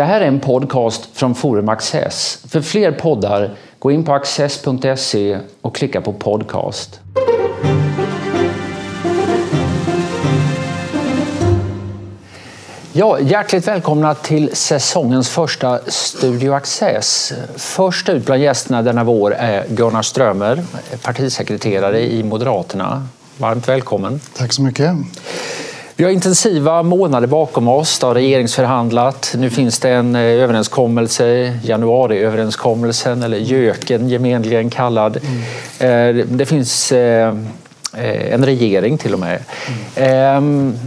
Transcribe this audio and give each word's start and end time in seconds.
Det 0.00 0.04
här 0.04 0.20
är 0.20 0.28
en 0.28 0.40
podcast 0.40 1.08
från 1.12 1.34
Forum 1.34 1.68
Access. 1.68 2.38
För 2.48 2.60
fler 2.60 2.92
poddar, 2.92 3.50
gå 3.78 3.90
in 3.90 4.04
på 4.04 4.12
access.se 4.12 5.38
och 5.60 5.76
klicka 5.76 6.00
på 6.00 6.12
podcast. 6.12 7.00
Ja, 12.92 13.20
hjärtligt 13.20 13.68
välkomna 13.68 14.14
till 14.14 14.56
säsongens 14.56 15.28
första 15.28 15.80
Studio 15.86 16.52
Access. 16.52 17.32
Först 17.56 18.08
ut 18.08 18.26
bland 18.26 18.42
gästerna 18.42 18.82
denna 18.82 19.04
vår 19.04 19.34
är 19.34 19.64
Gunnar 19.68 20.02
Strömer, 20.02 20.62
partisekreterare 21.02 22.00
i 22.00 22.22
Moderaterna. 22.22 23.06
Varmt 23.38 23.68
välkommen. 23.68 24.20
Tack 24.36 24.52
så 24.52 24.62
mycket. 24.62 24.90
Vi 26.00 26.04
har 26.04 26.12
intensiva 26.12 26.82
månader 26.82 27.26
bakom 27.26 27.68
oss. 27.68 27.98
Det 27.98 28.06
har 28.06 28.14
regeringsförhandlat. 28.14 29.34
Nu 29.38 29.50
finns 29.50 29.78
det 29.78 29.90
en 29.90 30.14
eh, 30.14 30.22
överenskommelse, 30.22 31.58
januariöverenskommelsen 31.64 33.22
eller 33.22 33.36
JÖKen 33.36 34.08
gemenligen 34.08 34.70
kallad. 34.70 35.20
Mm. 35.78 36.36
Det 36.36 36.46
finns 36.46 36.92
eh, 36.92 37.34
en 38.32 38.44
regering 38.44 38.98
till 38.98 39.14
och 39.14 39.20
med. 39.20 39.44
Mm. 39.94 40.78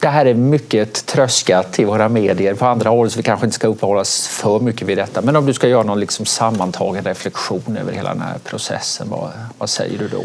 Det 0.00 0.08
här 0.08 0.26
är 0.26 0.34
mycket 0.34 1.06
tröskat 1.06 1.78
i 1.78 1.84
våra 1.84 2.08
medier 2.08 2.54
på 2.54 2.66
andra 2.66 2.90
håll 2.90 3.10
så 3.10 3.16
vi 3.16 3.22
kanske 3.22 3.46
inte 3.46 3.54
ska 3.54 3.68
uppehålla 3.68 4.00
oss 4.00 4.26
för 4.26 4.60
mycket 4.60 4.88
vid 4.88 4.98
detta. 4.98 5.22
Men 5.22 5.36
om 5.36 5.46
du 5.46 5.54
ska 5.54 5.68
göra 5.68 5.82
någon 5.82 6.00
liksom 6.00 6.26
sammantagen 6.26 7.04
reflektion 7.04 7.78
över 7.80 7.92
hela 7.92 8.08
den 8.08 8.22
här 8.22 8.38
processen, 8.44 9.06
vad, 9.10 9.30
vad 9.58 9.70
säger 9.70 9.98
du 9.98 10.08
då? 10.08 10.24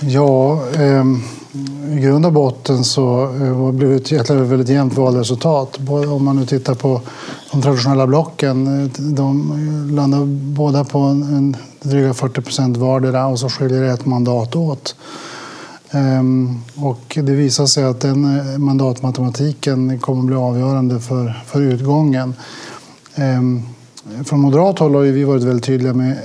Ja, 0.00 0.52
eh, 0.74 1.04
i 1.92 2.00
grund 2.00 2.26
och 2.26 2.32
botten 2.32 2.84
så 2.84 3.22
eh, 3.24 3.72
blev 3.72 4.02
det 4.02 4.12
ett 4.12 4.30
väldigt 4.30 4.68
jämnt 4.68 4.96
valresultat. 4.96 5.78
Om 5.88 6.24
man 6.24 6.36
nu 6.36 6.46
tittar 6.46 6.74
på 6.74 7.00
de 7.52 7.62
traditionella 7.62 8.06
blocken, 8.06 8.82
eh, 8.82 8.90
de 8.98 9.52
landar 9.96 10.24
båda 10.54 10.84
på 10.84 10.98
en, 10.98 11.22
en 11.22 11.56
dryga 11.82 12.14
40 12.14 12.40
procent 12.40 12.76
vardera 12.76 13.26
och 13.26 13.38
så 13.38 13.48
skiljer 13.48 13.82
det 13.82 13.90
ett 13.90 14.06
mandat 14.06 14.56
åt. 14.56 14.94
Ehm, 15.90 16.60
och 16.76 17.18
det 17.22 17.32
visar 17.32 17.66
sig 17.66 17.84
att 17.84 18.00
den 18.00 18.38
eh, 18.38 18.58
mandatmatematiken 18.58 19.98
kommer 19.98 20.20
att 20.20 20.26
bli 20.26 20.36
avgörande 20.36 21.00
för, 21.00 21.42
för 21.46 21.60
utgången. 21.60 22.34
Ehm, 23.14 23.62
Eh, 24.06 24.24
från 24.24 24.40
moderat 24.40 24.78
håll 24.78 24.94
har 24.94 25.02
vi 25.02 25.24
varit 25.24 25.42
väldigt 25.42 25.64
tydliga 25.64 25.94
med 25.94 26.16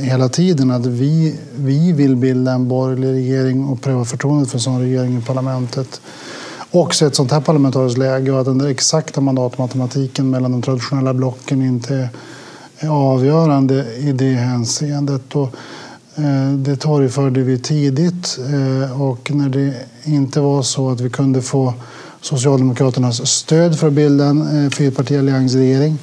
hela 0.00 0.28
tiden 0.28 0.70
att 0.70 0.86
vi, 0.86 1.38
vi 1.56 1.92
vill 1.92 2.16
bilda 2.16 2.52
en 2.52 2.68
borgerlig 2.68 3.08
regering 3.08 3.64
och 3.64 3.82
pröva 3.82 4.04
förtroendet 4.04 4.50
för 4.50 4.56
en 4.56 4.62
sån 4.62 4.80
regering 4.80 5.18
i 5.18 5.22
parlamentet. 5.22 6.00
Också 6.70 7.04
i 7.04 7.08
ett 7.08 7.16
sånt 7.16 7.32
här 7.32 7.40
parlamentariskt 7.40 7.98
läge 7.98 8.32
och 8.32 8.40
att 8.40 8.46
den 8.46 8.60
exakta 8.60 9.20
mandatmatematiken 9.20 10.30
mellan 10.30 10.52
de 10.52 10.62
traditionella 10.62 11.14
blocken 11.14 11.62
inte 11.62 12.08
är 12.78 12.88
avgörande 12.88 13.94
i 13.98 14.12
det 14.12 14.32
hänseendet. 14.32 15.36
Och 15.36 15.54
eh, 16.16 16.52
det 16.52 16.76
torgförde 16.76 17.42
vi 17.42 17.58
tidigt 17.58 18.38
eh, 18.38 19.02
och 19.02 19.30
när 19.34 19.48
det 19.48 19.74
inte 20.04 20.40
var 20.40 20.62
så 20.62 20.90
att 20.90 21.00
vi 21.00 21.10
kunde 21.10 21.42
få 21.42 21.74
Socialdemokraternas 22.20 23.26
stöd 23.26 23.78
för 23.78 23.86
att 23.86 23.92
bilda 23.92 24.24
en 24.24 24.70
fyrpartialliansregering 24.70 25.98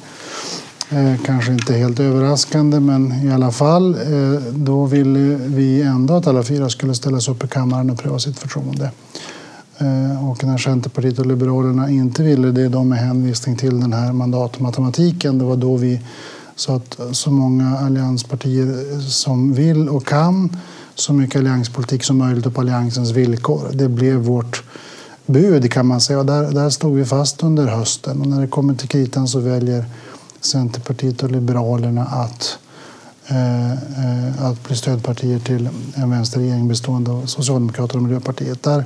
Eh, 0.90 1.14
kanske 1.24 1.52
inte 1.52 1.74
helt 1.74 2.00
överraskande, 2.00 2.80
men 2.80 3.28
i 3.28 3.32
alla 3.32 3.50
fall. 3.50 3.94
Eh, 3.94 4.40
då 4.52 4.84
ville 4.84 5.36
vi 5.36 5.82
ändå 5.82 6.14
att 6.14 6.26
alla 6.26 6.42
fyra 6.42 6.68
skulle 6.68 6.94
ställa 6.94 7.20
sig 7.20 7.34
upp 7.34 7.44
i 7.44 7.48
kammaren 7.48 7.90
och 7.90 7.98
pröva 7.98 8.18
sitt 8.18 8.38
förtroende. 8.38 8.90
Eh, 9.78 10.30
och 10.30 10.44
när 10.44 10.58
Centerpartiet 10.58 11.18
och 11.18 11.26
Liberalerna 11.26 11.90
inte 11.90 12.22
ville 12.22 12.50
det, 12.50 12.68
då 12.68 12.84
med 12.84 12.98
hänvisning 12.98 13.56
till 13.56 13.80
den 13.80 13.92
här 13.92 14.12
mandatmatematiken, 14.12 15.38
det 15.38 15.44
var 15.44 15.56
då 15.56 15.76
vi 15.76 16.00
sa 16.56 16.76
att 16.76 17.00
så 17.12 17.30
många 17.30 17.78
allianspartier 17.78 19.00
som 19.00 19.54
vill 19.54 19.88
och 19.88 20.06
kan 20.06 20.56
så 20.94 21.12
mycket 21.12 21.38
allianspolitik 21.38 22.04
som 22.04 22.18
möjligt 22.18 22.46
och 22.46 22.54
på 22.54 22.60
alliansens 22.60 23.10
villkor. 23.10 23.70
Det 23.72 23.88
blev 23.88 24.16
vårt 24.16 24.62
bud 25.26 25.72
kan 25.72 25.86
man 25.86 26.00
säga. 26.00 26.18
Och 26.18 26.26
där, 26.26 26.50
där 26.52 26.70
stod 26.70 26.96
vi 26.96 27.04
fast 27.04 27.42
under 27.42 27.66
hösten 27.66 28.20
och 28.20 28.26
när 28.26 28.40
det 28.40 28.46
kommer 28.46 28.74
till 28.74 28.88
kritan 28.88 29.28
så 29.28 29.38
väljer 29.38 29.84
Centerpartiet 30.44 31.22
och 31.22 31.30
Liberalerna 31.30 32.04
att, 32.04 32.58
eh, 33.26 33.72
eh, 33.72 34.44
att 34.44 34.68
bli 34.68 34.76
stödpartier 34.76 35.38
till 35.38 35.68
en 35.94 36.10
vänsterregering 36.10 36.68
bestående 36.68 37.10
av 37.10 37.26
Socialdemokraterna 37.26 37.98
och 37.98 38.02
Miljöpartiet. 38.02 38.62
Där, 38.62 38.84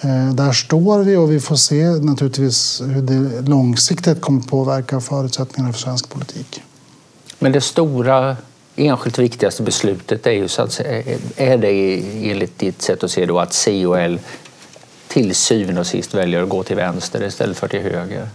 eh, 0.00 0.34
där 0.34 0.52
står 0.52 0.98
vi 0.98 1.16
och 1.16 1.32
vi 1.32 1.40
får 1.40 1.56
se 1.56 1.84
naturligtvis 1.84 2.82
hur 2.86 3.02
det 3.02 3.48
långsiktigt 3.48 4.20
kommer 4.20 4.42
påverka 4.42 5.00
förutsättningarna 5.00 5.72
för 5.72 5.80
svensk 5.80 6.08
politik. 6.08 6.62
Men 7.38 7.52
det 7.52 7.60
stora 7.60 8.36
enskilt 8.76 9.18
viktigaste 9.18 9.62
beslutet 9.62 10.26
är 10.26 10.32
ju 10.32 10.48
så 10.48 10.62
att 10.62 10.80
är 11.36 11.58
det 11.58 12.02
enligt 12.30 12.58
ditt 12.58 12.82
sätt 12.82 13.04
att 13.04 13.10
se 13.10 13.26
då 13.26 13.38
att 13.38 13.52
C 13.52 13.86
och 13.86 14.00
L 14.00 14.20
till 15.08 15.34
syvende 15.34 15.80
och 15.80 15.86
sist 15.86 16.14
väljer 16.14 16.42
att 16.42 16.48
gå 16.48 16.62
till 16.62 16.76
vänster 16.76 17.22
istället 17.26 17.56
för 17.56 17.68
till 17.68 17.80
höger? 17.80 18.28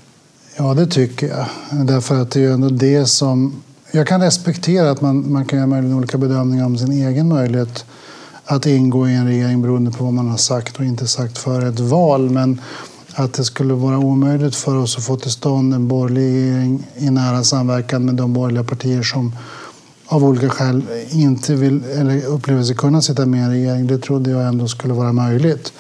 Ja, 0.58 0.74
det 0.74 0.88
tycker 0.88 1.28
jag. 1.28 1.46
Därför 1.88 2.22
att 2.22 2.32
det 2.32 2.46
är 2.46 2.52
ändå 2.52 2.70
det 2.70 3.06
som... 3.06 3.62
Jag 3.92 4.08
kan 4.08 4.22
respektera 4.22 4.92
att 4.92 5.02
man, 5.02 5.32
man 5.32 5.46
kan 5.46 5.60
göra 5.60 5.68
möjligen 5.68 5.98
olika 5.98 6.18
bedömningar 6.18 6.66
om 6.66 6.78
sin 6.78 6.92
egen 6.92 7.28
möjlighet 7.28 7.86
att 8.46 8.66
ingå 8.66 9.08
i 9.08 9.16
en 9.16 9.28
regering 9.28 9.62
beroende 9.62 9.92
på 9.92 10.04
vad 10.04 10.14
man 10.14 10.30
har 10.30 10.38
sagt 10.38 10.80
och 10.80 10.86
inte 10.86 11.08
sagt 11.08 11.38
före 11.38 11.68
ett 11.68 11.80
val. 11.80 12.30
Men 12.30 12.62
att 13.14 13.34
det 13.34 13.44
skulle 13.44 13.74
vara 13.74 13.98
omöjligt 13.98 14.56
för 14.56 14.76
oss 14.76 14.98
att 14.98 15.04
få 15.04 15.18
till 15.18 15.32
stånd 15.32 15.74
en 15.74 15.88
borgerlig 15.88 16.22
regering 16.22 16.88
i 16.98 17.10
nära 17.10 17.44
samverkan 17.44 18.06
med 18.06 18.16
de 18.16 18.34
borgerliga 18.34 18.64
partier 18.64 19.04
som 19.04 19.36
av 20.06 20.24
olika 20.24 20.50
skäl 20.50 20.84
inte 21.10 21.56
vill 21.56 21.84
eller 21.84 22.26
upplever 22.26 22.64
sig 22.64 22.76
kunna 22.76 23.02
sitta 23.02 23.26
med 23.26 23.40
i 23.40 23.44
en 23.44 23.50
regering, 23.50 23.88
det 23.88 23.98
trodde 23.98 24.32
jag 24.32 24.48
ändå 24.48 24.68
skulle 24.68 24.94
vara 24.94 25.14
möjligt. 25.14 25.74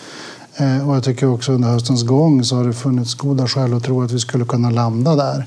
Eh, 0.56 0.89
och 0.89 0.95
jag 0.95 1.03
tycker 1.03 1.28
också 1.28 1.51
under 1.51 1.69
höstens 1.69 2.03
gång 2.03 2.44
så 2.44 2.56
har 2.56 2.63
det 2.63 2.73
funnits 2.73 3.13
goda 3.13 3.47
skäl 3.47 3.73
att 3.73 3.84
tro 3.84 4.03
att 4.03 4.12
vi 4.12 4.19
skulle 4.19 4.45
kunna 4.45 4.69
landa 4.69 5.16
där. 5.16 5.45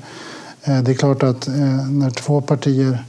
Eh, 0.63 0.81
det 0.81 0.91
är 0.91 0.95
klart 0.95 1.23
att 1.23 1.47
eh, 1.47 1.89
när 1.89 2.09
två 2.09 2.41
partier 2.41 3.05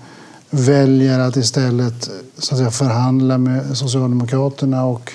väljer 0.50 1.18
att 1.18 1.36
istället 1.36 2.10
så 2.38 2.54
att 2.54 2.58
säga, 2.58 2.70
förhandla 2.70 3.38
med 3.38 3.76
Socialdemokraterna 3.76 4.84
och 4.84 5.12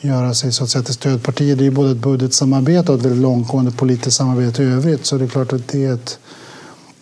göra 0.00 0.34
sig 0.34 0.52
så 0.52 0.64
att 0.64 0.70
säga, 0.70 0.82
till 0.82 0.94
stödpartier. 0.94 1.56
Det 1.56 1.66
är 1.66 1.70
både 1.70 1.90
ett 1.90 1.96
budgetsamarbete 1.96 2.92
och 2.92 2.98
ett 2.98 3.04
väldigt 3.04 3.22
långtgående 3.22 3.70
politiskt 3.70 4.16
samarbete 4.16 4.62
i 4.62 4.66
övrigt. 4.66 5.06
Så 5.06 5.18
det 5.18 5.24
är 5.24 5.28
klart 5.28 5.52
att 5.52 5.68
det 5.68 5.84
är, 5.84 5.94
ett, 5.94 6.18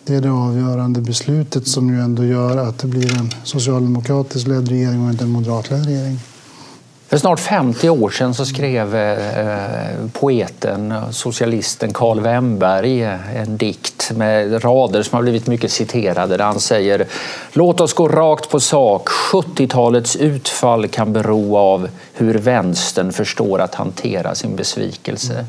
det 0.03 0.15
är 0.15 0.21
det 0.21 0.31
avgörande 0.31 1.01
beslutet 1.01 1.67
som 1.67 1.89
ju 1.89 2.01
ändå 2.01 2.25
gör 2.25 2.57
att 2.57 2.77
det 2.77 2.87
blir 2.87 3.17
en 3.17 3.29
socialdemokratisk 3.43 4.47
ledd 4.47 4.69
regering 4.69 5.05
och 5.05 5.11
inte 5.11 5.23
en 5.23 5.31
moderatledd 5.31 5.85
regering. 5.85 6.19
För 7.07 7.17
snart 7.17 7.39
50 7.39 7.89
år 7.89 8.09
sedan 8.09 8.33
så 8.33 8.45
skrev 8.45 8.95
eh, 8.95 10.07
poeten, 10.13 10.93
socialisten 11.11 11.93
Karl 11.93 12.19
Wemberg 12.19 13.03
eh, 13.03 13.41
en 13.41 13.57
dikt 13.57 14.11
med 14.15 14.63
rader 14.65 15.03
som 15.03 15.15
har 15.15 15.23
blivit 15.23 15.47
mycket 15.47 15.71
citerade 15.71 16.37
där 16.37 16.45
han 16.45 16.59
säger 16.59 17.07
Låt 17.53 17.81
oss 17.81 17.93
gå 17.93 18.07
rakt 18.07 18.49
på 18.49 18.59
sak. 18.59 19.09
70-talets 19.09 20.15
utfall 20.15 20.87
kan 20.87 21.13
bero 21.13 21.57
av 21.57 21.89
hur 22.13 22.33
vänstern 22.33 23.13
förstår 23.13 23.59
att 23.59 23.75
hantera 23.75 24.35
sin 24.35 24.55
besvikelse. 24.55 25.45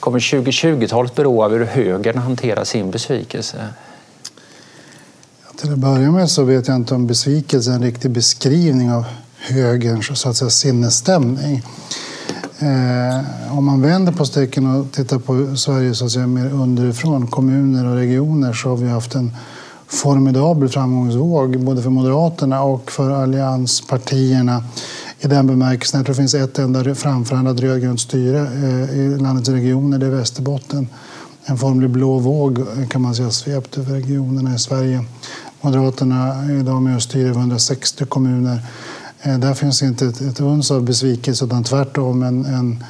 Kommer 0.00 0.18
2020-talet 0.18 1.14
bero 1.14 1.42
av 1.42 1.52
hur 1.52 1.64
högern 1.64 2.18
hanterar 2.18 2.64
sin 2.64 2.90
besvikelse? 2.90 3.56
Till 5.56 5.72
att 5.72 5.78
börja 5.78 6.10
med 6.10 6.30
så 6.30 6.44
vet 6.44 6.68
jag 6.68 6.76
inte 6.76 6.94
om 6.94 7.06
besvikelse 7.06 7.70
är 7.70 7.74
en 7.74 7.82
riktig 7.82 8.10
beskrivning 8.10 8.92
av 8.92 9.04
högerns 9.44 10.20
så 10.20 10.28
att 10.28 10.36
säga, 10.36 10.50
sinnesstämning. 10.50 11.62
Eh, 12.58 13.56
om 13.58 13.64
man 13.64 13.82
vänder 13.82 14.12
på 14.12 14.24
steken 14.24 14.66
och 14.66 14.92
tittar 14.92 15.18
på 15.18 15.56
Sverige 15.56 15.94
så 15.94 16.04
att 16.04 16.10
säga, 16.10 16.26
mer 16.26 16.50
underifrån, 16.52 17.26
kommuner 17.26 17.86
och 17.86 17.96
regioner, 17.96 18.52
så 18.52 18.68
har 18.68 18.76
vi 18.76 18.88
haft 18.88 19.14
en 19.14 19.36
formidabel 19.86 20.68
framgångsvåg 20.68 21.60
både 21.60 21.82
för 21.82 21.90
Moderaterna 21.90 22.62
och 22.62 22.90
för 22.90 23.10
allianspartierna 23.10 24.64
i 25.20 25.26
den 25.28 25.46
bemärkelsen. 25.46 25.98
Jag 25.98 26.06
tror 26.06 26.14
det 26.14 26.20
finns 26.20 26.34
ett 26.34 26.58
enda 26.58 26.94
framförhandlat 26.94 27.60
rödgrönt 27.60 28.00
styre 28.00 28.40
eh, 28.40 28.98
i 28.98 29.18
landets 29.18 29.48
regioner, 29.48 29.98
det 29.98 30.06
är 30.06 30.10
Västerbotten. 30.10 30.88
En 31.44 31.58
formlig 31.58 31.90
blå 31.90 32.18
våg 32.18 32.58
eh, 32.58 32.88
kan 32.88 33.02
man 33.02 33.14
säga 33.14 33.30
svept 33.30 33.78
över 33.78 33.92
regionerna 33.92 34.54
i 34.54 34.58
Sverige. 34.58 35.04
Moderaterna 35.60 36.34
är 36.34 36.60
idag 36.60 36.82
med 36.82 36.96
och 36.96 37.02
styr 37.02 37.26
över 37.26 37.40
160 37.40 38.04
kommuner. 38.04 38.62
Eh, 39.24 39.38
där 39.38 39.54
finns 39.54 39.82
inte 39.82 40.06
ett, 40.06 40.20
ett 40.20 40.40
uns 40.40 40.70
av 40.70 40.82
besvikelse 40.82 41.44
utan 41.44 41.64
tvärtom 41.64 42.22
en, 42.22 42.44
en, 42.44 42.84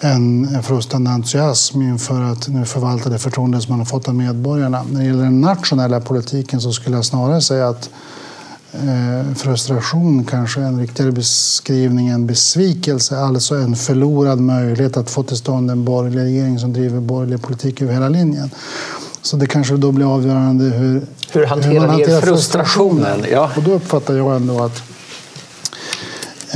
en 0.00 0.62
frustande 0.62 1.10
entusiasm 1.10 1.82
inför 1.82 2.22
att 2.22 2.48
nu 2.48 2.64
förvalta 2.64 3.08
det 3.08 3.18
förtroende 3.18 3.60
som 3.60 3.72
man 3.72 3.78
har 3.78 3.86
fått 3.86 4.08
av 4.08 4.14
medborgarna. 4.14 4.82
När 4.90 5.00
det 5.00 5.06
gäller 5.06 5.24
den 5.24 5.40
nationella 5.40 6.00
politiken 6.00 6.60
så 6.60 6.72
skulle 6.72 6.96
jag 6.96 7.04
snarare 7.04 7.40
säga 7.40 7.68
att 7.68 7.90
eh, 8.72 9.34
frustration 9.34 10.24
kanske 10.24 10.60
en 10.60 10.80
riktigare 10.80 11.12
beskrivning 11.12 12.08
än 12.08 12.26
besvikelse. 12.26 13.18
Alltså 13.18 13.54
en 13.54 13.76
förlorad 13.76 14.40
möjlighet 14.40 14.96
att 14.96 15.10
få 15.10 15.22
till 15.22 15.36
stånd 15.36 15.70
en 15.70 15.84
borgerlig 15.84 16.20
regering 16.20 16.58
som 16.58 16.72
driver 16.72 17.00
borgerlig 17.00 17.42
politik 17.42 17.82
över 17.82 17.92
hela 17.92 18.08
linjen. 18.08 18.50
Så 19.22 19.36
det 19.36 19.46
kanske 19.46 19.76
då 19.76 19.92
blir 19.92 20.14
avgörande 20.14 20.64
hur, 20.64 21.06
hur, 21.32 21.46
hanterar 21.46 21.72
hur 21.72 21.80
man 21.80 21.90
hanterar 21.90 22.20
frustrationen. 22.20 23.04
frustrationen. 23.04 23.32
Ja. 23.32 23.50
Och 23.56 23.62
då 23.62 23.72
uppfattar 23.72 24.14
jag 24.14 24.36
ändå 24.36 24.64
att 24.64 24.82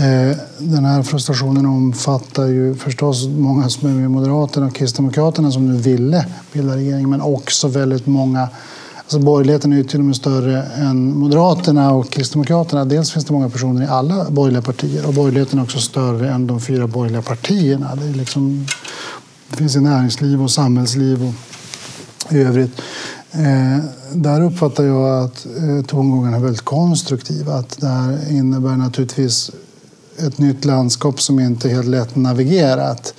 Eh, 0.01 0.37
den 0.59 0.85
här 0.85 1.03
frustrationen 1.03 1.67
omfattar 1.67 2.47
ju 2.47 2.75
förstås 2.75 3.27
många 3.27 3.69
som 3.69 3.89
är 3.89 3.95
med 3.95 4.11
Moderaterna 4.11 4.67
och 4.67 4.75
Kristdemokraterna 4.75 5.51
som 5.51 5.67
nu 5.67 5.81
ville 5.81 6.27
bilda 6.53 6.77
regering, 6.77 7.11
men 7.11 7.21
också 7.21 7.69
väldigt 7.69 8.07
många 8.07 8.49
Alltså 8.97 9.19
borgerligheten 9.19 9.73
är 9.73 9.77
ju 9.77 9.85
till 9.85 9.99
och 9.99 10.05
med 10.05 10.17
större 10.17 10.63
än 10.63 11.19
Moderaterna 11.19 11.93
och 11.93 12.11
Kristdemokraterna. 12.11 12.85
Dels 12.85 13.11
finns 13.13 13.25
det 13.25 13.33
många 13.33 13.51
personer 13.51 13.83
i 13.83 13.87
alla 13.87 14.31
borgerliga 14.31 14.63
partier 14.63 15.07
och 15.07 15.15
borgerligheten 15.15 15.59
är 15.59 15.63
också 15.63 15.79
större 15.79 16.31
än 16.31 16.47
de 16.47 16.61
fyra 16.61 16.87
borgerliga 16.87 17.23
partierna. 17.23 17.95
Det, 17.95 18.09
är 18.09 18.15
liksom, 18.15 18.67
det 19.51 19.57
finns 19.57 19.77
i 19.77 19.81
näringsliv 19.81 20.43
och 20.43 20.51
samhällsliv 20.51 21.25
och 21.25 21.35
i 22.33 22.39
övrigt. 22.39 22.81
Eh, 23.33 23.85
där 24.13 24.43
uppfattar 24.43 24.85
jag 24.85 25.25
att 25.25 25.47
eh, 25.47 25.87
tongångarna 25.87 26.37
är 26.37 26.41
väldigt 26.41 26.65
konstruktiva. 26.65 27.55
Att 27.55 27.81
det 27.81 27.89
här 27.89 28.33
innebär 28.33 28.77
naturligtvis 28.77 29.51
ett 30.27 30.39
nytt 30.39 30.65
landskap 30.65 31.21
som 31.21 31.41
inte 31.41 31.69
är 31.69 31.75
helt 31.75 31.87
lätt 31.87 32.17
navigerat. 32.17 33.15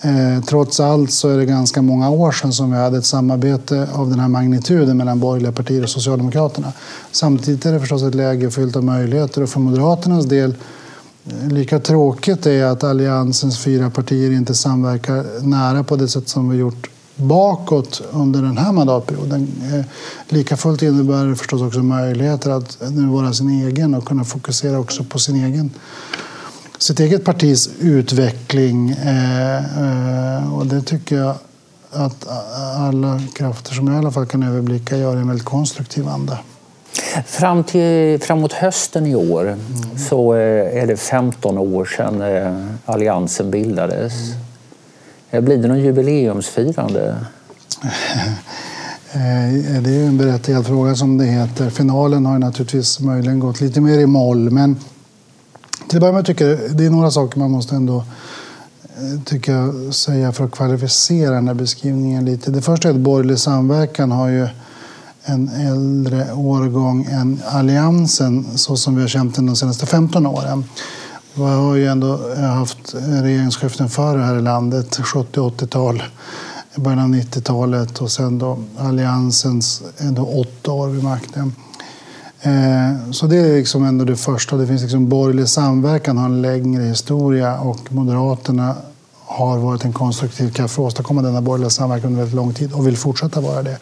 Eh, 0.00 0.44
trots 0.44 0.80
allt 0.80 1.12
så 1.12 1.28
är 1.28 1.36
det 1.38 1.44
ganska 1.44 1.82
många 1.82 2.10
år 2.10 2.32
sedan 2.32 2.52
som 2.52 2.70
vi 2.70 2.78
hade 2.78 2.98
ett 2.98 3.04
samarbete 3.04 3.88
av 3.92 4.10
den 4.10 4.20
här 4.20 4.28
magnituden 4.28 4.96
mellan 4.96 5.20
borgerliga 5.20 5.52
partier 5.52 5.82
och 5.82 5.90
Socialdemokraterna. 5.90 6.72
Samtidigt 7.12 7.66
är 7.66 7.72
det 7.72 7.80
förstås 7.80 8.02
ett 8.02 8.14
läge 8.14 8.50
fyllt 8.50 8.76
av 8.76 8.84
möjligheter 8.84 9.42
och 9.42 9.48
för 9.48 9.60
Moderaternas 9.60 10.26
del 10.26 10.54
eh, 11.26 11.48
Lika 11.48 11.78
tråkigt 11.78 12.46
är 12.46 12.64
att 12.64 12.84
Alliansens 12.84 13.58
fyra 13.58 13.90
partier 13.90 14.30
inte 14.30 14.54
samverkar 14.54 15.42
nära 15.42 15.84
på 15.84 15.96
det 15.96 16.08
sätt 16.08 16.28
som 16.28 16.48
vi 16.48 16.56
gjort 16.56 16.90
bakåt 17.16 18.02
under 18.10 18.42
den 18.42 18.58
här 18.58 18.72
mandatperioden. 18.72 19.40
Likafullt 19.40 19.86
lika 20.28 20.56
fullt 20.56 20.82
innebär 20.82 21.26
det 21.26 21.36
förstås 21.36 21.62
också 21.62 21.82
möjligheter 21.82 22.50
att 22.50 22.78
nu 22.90 23.06
vara 23.06 23.32
sin 23.32 23.48
egen 23.66 23.94
och 23.94 24.04
kunna 24.04 24.24
fokusera 24.24 24.78
också 24.78 25.04
på 25.04 25.18
sin 25.18 25.44
egen 25.44 25.70
sitt 26.78 27.00
eget 27.00 27.24
partis 27.24 27.70
utveckling. 27.80 28.90
Eh, 28.90 29.56
eh, 29.56 30.54
och 30.54 30.66
det 30.66 30.82
tycker 30.82 31.16
jag 31.16 31.34
att 31.90 32.26
alla 32.76 33.20
krafter 33.34 33.74
som 33.74 33.86
jag 33.86 33.96
i 33.96 33.98
alla 33.98 34.10
fall 34.10 34.26
kan 34.26 34.42
överblicka 34.42 34.96
gör 34.96 35.16
i 35.16 35.20
en 35.20 35.28
väldigt 35.28 35.46
konstruktiv 35.46 36.08
anda. 36.08 36.38
Fram 37.26 37.64
till, 37.64 38.20
framåt 38.20 38.52
hösten 38.52 39.06
i 39.06 39.14
år 39.14 39.48
mm. 39.48 39.58
så 40.08 40.32
är 40.32 40.86
det 40.86 40.96
15 40.96 41.58
år 41.58 41.84
sedan 41.84 42.78
Alliansen 42.84 43.50
bildades. 43.50 44.12
Mm. 45.30 45.44
Blir 45.44 45.56
det 45.56 45.68
någon 45.68 45.80
jubileumsfirande? 45.80 47.16
Det 49.12 49.90
är 49.90 49.94
ju 49.94 50.06
en 50.06 50.18
berättigad 50.18 50.66
fråga 50.66 50.94
som 50.94 51.18
det 51.18 51.24
heter. 51.24 51.70
Finalen 51.70 52.26
har 52.26 52.38
naturligtvis 52.38 53.00
möjligen 53.00 53.38
gått 53.38 53.60
lite 53.60 53.80
mer 53.80 53.98
i 53.98 54.06
moll. 54.06 54.50
Men 54.50 54.76
till 55.88 55.96
att 55.96 56.00
börja 56.00 56.12
med 56.12 56.26
tycker 56.26 56.48
jag 56.48 56.76
det 56.76 56.86
är 56.86 56.90
några 56.90 57.10
saker 57.10 57.38
man 57.38 57.50
måste 57.50 57.76
ändå 57.76 58.04
eh, 58.96 59.22
tycker 59.24 59.52
jag, 59.52 59.94
säga 59.94 60.32
för 60.32 60.44
att 60.44 60.50
kvalificera 60.50 61.34
den 61.34 61.48
här 61.48 61.54
beskrivningen 61.54 62.24
lite. 62.24 62.50
Det 62.50 62.62
första 62.62 62.88
är 62.88 62.92
att 62.92 63.00
borgerlig 63.00 63.38
samverkan 63.38 64.10
har 64.10 64.28
ju 64.28 64.48
en 65.24 65.48
äldre 65.48 66.32
årgång 66.32 67.04
än 67.10 67.40
Alliansen 67.46 68.58
så 68.58 68.76
som 68.76 68.94
vi 68.96 69.00
har 69.00 69.08
känt 69.08 69.34
den 69.34 69.46
de 69.46 69.56
senaste 69.56 69.86
15 69.86 70.26
åren. 70.26 70.64
Vi 71.34 71.42
har 71.42 71.74
ju 71.74 71.86
ändå 71.86 72.32
eh, 72.32 72.40
haft 72.40 72.94
regeringsskiften 72.94 73.88
före 73.88 74.22
här 74.22 74.38
i 74.38 74.42
landet, 74.42 74.96
70 74.96 75.40
80-tal, 75.40 76.02
början 76.74 76.98
av 76.98 77.08
90-talet 77.08 77.98
och 77.98 78.10
sen 78.10 78.38
då 78.38 78.58
Alliansens 78.78 79.82
ändå 79.98 80.22
åtta 80.22 80.72
år 80.72 80.88
vid 80.88 81.04
makten. 81.04 81.52
Eh, 82.40 83.10
så 83.10 83.26
det 83.26 83.36
är 83.36 83.56
liksom 83.56 83.84
ändå 83.84 84.04
det 84.04 84.16
första. 84.16 84.56
Det 84.56 84.66
finns 84.66 84.82
liksom 84.82 85.08
borgerlig 85.08 85.48
samverkan 85.48 86.18
har 86.18 86.24
en 86.24 86.42
längre 86.42 86.82
historia 86.82 87.60
och 87.60 87.92
Moderaterna 87.92 88.74
har 89.14 89.58
varit 89.58 89.84
en 89.84 89.92
konstruktiv 89.92 90.50
kraft 90.50 90.74
för 90.74 90.82
att 90.82 90.86
åstadkomma 90.86 91.22
denna 91.22 91.40
borgerliga 91.40 91.70
samverkan 91.70 92.06
under 92.06 92.18
väldigt 92.18 92.36
lång 92.36 92.54
tid 92.54 92.72
och 92.72 92.86
vill 92.86 92.96
fortsätta 92.96 93.40
vara 93.40 93.62
det. 93.62 93.78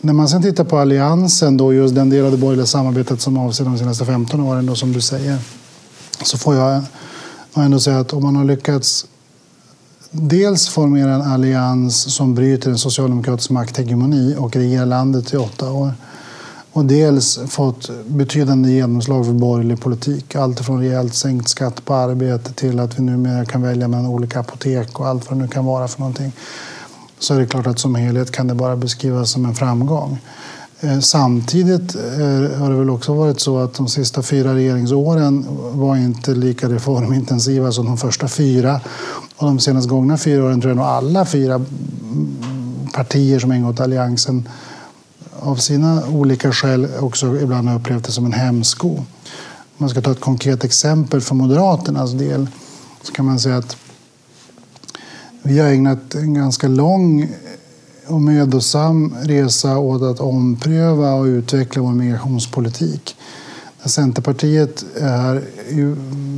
När 0.00 0.12
man 0.12 0.28
sen 0.28 0.42
tittar 0.42 0.64
på 0.64 0.78
Alliansen, 0.78 1.56
då, 1.56 1.72
just 1.72 1.94
den 1.94 2.10
del 2.10 2.24
av 2.24 2.30
det 2.30 2.36
borgerliga 2.36 2.66
samarbetet 2.66 3.20
som 3.20 3.38
avser 3.38 3.64
de 3.64 3.78
senaste 3.78 4.04
15 4.04 4.40
åren, 4.40 4.66
då, 4.66 4.74
som 4.74 4.92
du 4.92 5.00
säger, 5.00 5.38
så 6.24 6.38
får 6.38 6.54
jag 6.54 6.82
ändå 7.54 7.80
säga 7.80 7.98
att 7.98 8.12
om 8.12 8.22
man 8.22 8.36
har 8.36 8.44
lyckats 8.44 9.06
dels 10.10 10.68
formera 10.68 11.14
en 11.14 11.22
allians 11.22 12.14
som 12.14 12.34
bryter 12.34 12.70
en 12.70 12.78
socialdemokratisk 12.78 13.50
makthegemoni 13.50 14.36
och 14.38 14.56
regerar 14.56 14.86
landet 14.86 15.34
i 15.34 15.36
åtta 15.36 15.72
år 15.72 15.92
och 16.72 16.84
dels 16.84 17.38
fått 17.48 17.90
betydande 18.06 18.70
genomslag 18.70 19.26
för 19.26 19.32
borgerlig 19.32 19.80
politik. 19.80 20.36
Allt 20.36 20.60
från 20.60 20.80
rejält 20.80 21.14
sänkt 21.14 21.48
skatt 21.48 21.84
på 21.84 21.94
arbete 21.94 22.52
till 22.52 22.80
att 22.80 22.98
vi 22.98 23.02
numera 23.02 23.44
kan 23.44 23.62
välja 23.62 23.88
mellan 23.88 24.06
olika 24.06 24.40
apotek 24.40 25.00
och 25.00 25.08
allt 25.08 25.30
vad 25.30 25.38
det 25.38 25.42
nu 25.42 25.48
kan 25.48 25.64
vara 25.64 25.88
för 25.88 26.00
någonting. 26.00 26.32
Så 27.18 27.34
är 27.34 27.40
det 27.40 27.46
klart 27.46 27.66
att 27.66 27.78
som 27.78 27.94
helhet 27.94 28.30
kan 28.30 28.46
det 28.46 28.54
bara 28.54 28.76
beskrivas 28.76 29.30
som 29.30 29.44
en 29.44 29.54
framgång. 29.54 30.18
Eh, 30.80 31.00
samtidigt 31.00 31.94
eh, 31.94 32.58
har 32.58 32.70
det 32.70 32.76
väl 32.76 32.90
också 32.90 33.14
varit 33.14 33.40
så 33.40 33.58
att 33.58 33.74
de 33.74 33.88
sista 33.88 34.22
fyra 34.22 34.54
regeringsåren 34.54 35.46
var 35.72 35.96
inte 35.96 36.34
lika 36.34 36.68
reformintensiva 36.68 37.72
som 37.72 37.86
de 37.86 37.98
första 37.98 38.28
fyra. 38.28 38.80
Och 39.36 39.46
de 39.46 39.58
senast 39.58 39.88
gångna 39.88 40.18
fyra 40.18 40.44
åren 40.44 40.60
tror 40.60 40.70
jag 40.70 40.76
nog 40.76 40.86
alla 40.86 41.24
fyra 41.24 41.54
mm, 41.54 42.36
partier 42.94 43.38
som 43.38 43.52
ingått 43.52 43.80
i 43.80 43.82
Alliansen 43.82 44.48
av 45.42 45.56
sina 45.56 46.08
olika 46.08 46.52
skäl 46.52 46.88
också 47.00 47.40
ibland 47.40 47.68
har 47.68 47.76
upplevt 47.76 48.04
det 48.04 48.12
som 48.12 48.26
en 48.26 48.32
hämsko. 48.32 48.88
Om 48.88 49.04
man 49.76 49.88
ska 49.88 50.00
ta 50.00 50.10
ett 50.10 50.20
konkret 50.20 50.64
exempel 50.64 51.20
för 51.20 51.34
Moderaternas 51.34 52.12
del 52.12 52.48
så 53.02 53.12
kan 53.12 53.24
man 53.24 53.40
säga 53.40 53.56
att 53.56 53.76
vi 55.42 55.58
har 55.58 55.68
ägnat 55.68 56.14
en 56.14 56.34
ganska 56.34 56.68
lång 56.68 57.28
och 58.06 58.22
mödosam 58.22 59.14
resa 59.22 59.78
åt 59.78 60.02
att 60.02 60.20
ompröva 60.20 61.12
och 61.12 61.24
utveckla 61.24 61.82
vår 61.82 61.92
migrationspolitik. 61.92 63.16
Centerpartiet 63.84 64.84
här 65.00 65.42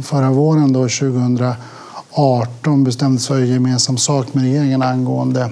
förra 0.03 0.31
våren, 0.31 0.73
då, 0.73 0.81
2018, 0.81 2.85
bestämde 2.85 3.21
sig 3.21 3.37
för 3.37 3.45
gemensam 3.45 3.97
sak 3.97 4.35
med 4.35 4.45
regeringen 4.45 4.83
angående 4.83 5.51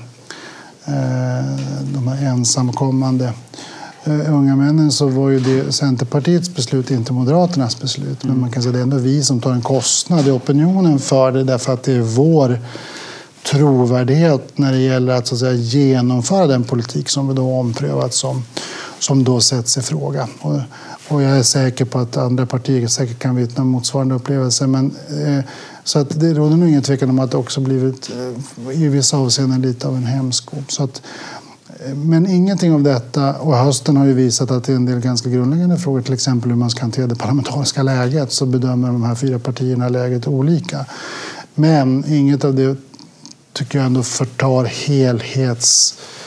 Eh, 0.87 1.57
de 1.95 2.09
här 2.09 2.27
ensamkommande 2.27 3.33
eh, 4.05 4.35
unga 4.35 4.57
männen 4.57 4.93
så 4.93 5.07
var 5.07 5.31
ju 5.31 5.41
det 5.41 5.73
Centerpartiets 5.73 6.55
beslut, 6.55 6.91
inte 6.91 7.13
Moderaternas 7.13 7.81
beslut. 7.81 8.25
Men 8.25 8.41
man 8.41 8.51
kan 8.51 8.63
säga 8.63 8.71
att 8.71 8.75
det 8.75 8.81
är 8.81 8.83
ändå 8.83 8.97
vi 8.97 9.23
som 9.23 9.41
tar 9.41 9.53
en 9.53 9.63
kostnad 9.63 10.29
i 10.29 10.31
opinionen 10.31 10.99
för 10.99 11.33
det 11.33 11.45
därför 11.45 11.73
att 11.73 11.83
det 11.83 11.93
är 11.93 12.01
vår 12.01 12.59
trovärdighet 13.43 14.59
när 14.59 14.73
det 14.73 14.79
gäller 14.79 15.13
att, 15.13 15.27
så 15.27 15.35
att 15.35 15.39
säga, 15.39 15.53
genomföra 15.53 16.47
den 16.47 16.65
politik 16.65 17.09
som 17.09 17.29
vi 17.29 17.35
då 17.35 17.59
omprövat 17.59 18.15
som, 18.15 18.45
som 19.03 19.25
då 19.25 19.41
sätts 19.41 19.79
i 19.79 19.83
fråga. 19.83 20.29
Och, 20.41 20.61
och 21.09 21.23
jag 21.23 21.39
är 21.39 21.43
säker 21.43 21.85
på 21.85 21.99
att 21.99 22.17
andra 22.17 22.47
partier 22.47 22.87
säkert 22.87 23.19
kan 23.19 23.37
vittna 23.37 23.63
om 23.63 23.69
motsvarande 23.69 24.15
upplevelser. 24.15 24.67
Men, 24.67 24.97
eh, 25.27 25.45
så 25.85 25.99
att 25.99 26.21
det 26.21 26.35
råder 26.35 26.57
nog 26.57 26.69
ingen 26.69 26.83
tvekan 26.83 27.11
om 27.11 27.19
att 27.19 27.31
det 27.31 27.37
också 27.37 27.61
blivit 27.61 28.11
eh, 28.11 28.83
i 28.83 28.89
vissa 28.89 29.17
avseenden 29.17 29.63
lite 29.63 29.89
av 29.89 29.97
en 29.97 30.05
hämsko. 30.05 30.57
Så 30.69 30.85
att, 30.85 31.03
eh, 31.87 31.95
men 31.95 32.27
ingenting 32.27 32.73
av 32.73 32.83
detta, 32.83 33.35
och 33.35 33.57
hösten 33.57 33.97
har 33.97 34.07
ju 34.07 34.13
visat 34.13 34.51
att 34.51 34.65
det 34.65 34.73
är 34.73 34.77
en 34.77 34.87
del 34.87 35.01
ganska 35.01 35.29
grundläggande 35.29 35.79
frågor, 35.79 36.03
till 36.03 36.15
exempel 36.15 36.51
hur 36.51 36.57
man 36.57 36.71
ska 36.71 36.81
hantera 36.81 37.07
det 37.07 37.17
parlamentariska 37.17 37.83
läget, 37.83 38.33
så 38.33 38.47
bedömer 38.47 38.89
de 38.89 39.03
här 39.03 39.15
fyra 39.15 39.39
partierna 39.39 39.89
läget 39.89 40.27
olika. 40.27 40.87
Men 41.55 42.05
inget 42.09 42.45
av 42.45 42.55
det 42.55 42.77
tycker 43.53 43.79
jag 43.79 43.87
ändå 43.87 44.03
förtar 44.03 44.65
helhets 44.65 45.95
Eh, 45.95 46.22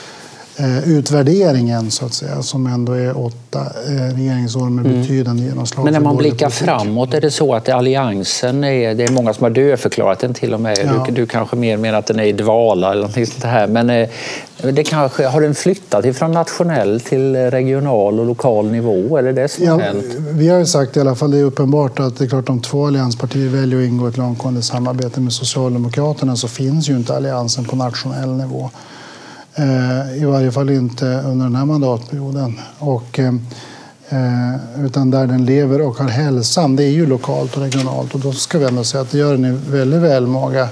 utvärderingen 0.86 1.90
så 1.90 2.06
att 2.06 2.14
säga, 2.14 2.42
som 2.42 2.66
ändå 2.66 2.92
är 2.92 3.24
åtta 3.24 3.60
eh, 3.60 4.16
regeringsår 4.16 4.70
med 4.70 4.86
mm. 4.86 5.00
betydande 5.00 5.42
genomslag. 5.42 5.84
Men 5.84 5.92
när 5.92 6.00
man 6.00 6.16
blickar 6.16 6.50
framåt, 6.50 7.14
är 7.14 7.20
det 7.20 7.30
så 7.30 7.54
att 7.54 7.68
alliansen 7.68 8.64
är, 8.64 8.94
det 8.94 9.04
är 9.04 9.12
många 9.12 9.34
som 9.34 9.42
har 9.42 9.50
dödförklarat 9.50 10.18
den 10.18 10.34
till 10.34 10.54
och 10.54 10.60
med. 10.60 10.78
Ja. 10.78 11.04
Du, 11.06 11.12
du, 11.12 11.26
kanske 11.26 11.56
mer 11.56 11.76
menar 11.76 11.98
att 11.98 12.06
den 12.06 12.18
är 12.18 12.24
i 12.24 12.32
dvala 12.32 12.92
eller 12.92 13.02
något 13.02 13.14
sånt 13.14 13.44
här. 13.44 13.66
Men 13.66 13.90
eh, 13.90 14.08
det 14.62 14.84
kanske, 14.84 15.26
har 15.26 15.40
den 15.40 15.54
flyttat 15.54 16.16
från 16.16 16.32
nationell 16.32 17.00
till 17.00 17.36
regional 17.36 18.20
och 18.20 18.26
lokal 18.26 18.70
nivå? 18.70 19.18
Eller 19.18 19.32
det 19.32 19.48
som 19.48 19.64
ja? 19.64 19.80
Vi 20.30 20.48
har 20.48 20.58
ju 20.58 20.66
sagt 20.66 20.96
i 20.96 21.00
alla 21.00 21.14
fall, 21.14 21.30
det 21.30 21.38
är 21.38 21.44
uppenbart 21.44 22.00
att 22.00 22.18
det 22.18 22.24
är 22.24 22.28
klart 22.28 22.48
om 22.48 22.60
två 22.60 22.86
allianspartier 22.86 23.48
väljer 23.48 23.78
att 23.78 23.86
ingå 23.86 24.06
ett 24.06 24.16
långtgående 24.16 24.62
samarbete 24.62 25.20
med 25.20 25.32
Socialdemokraterna 25.32 26.36
så 26.36 26.48
finns 26.48 26.90
ju 26.90 26.96
inte 26.96 27.16
alliansen 27.16 27.64
på 27.64 27.76
nationell 27.76 28.28
nivå. 28.28 28.70
Eh, 29.58 30.22
I 30.22 30.24
varje 30.24 30.52
fall 30.52 30.70
inte 30.70 31.06
under 31.06 31.44
den 31.44 31.56
här 31.56 31.64
mandatperioden. 31.64 32.60
Och, 32.78 33.18
eh, 33.18 33.34
eh, 34.08 34.84
utan 34.84 35.10
där 35.10 35.26
den 35.26 35.44
lever 35.44 35.80
och 35.80 35.98
har 35.98 36.08
hälsan, 36.08 36.76
det 36.76 36.84
är 36.84 36.90
ju 36.90 37.06
lokalt 37.06 37.56
och 37.56 37.62
regionalt. 37.62 38.14
Och 38.14 38.20
då 38.20 38.32
ska 38.32 38.58
vi 38.58 38.64
ändå 38.64 38.84
säga 38.84 39.02
att 39.02 39.10
det 39.10 39.18
gör 39.18 39.32
den 39.32 39.44
i 39.44 39.58
väldigt 39.70 40.00
välmåga. 40.00 40.68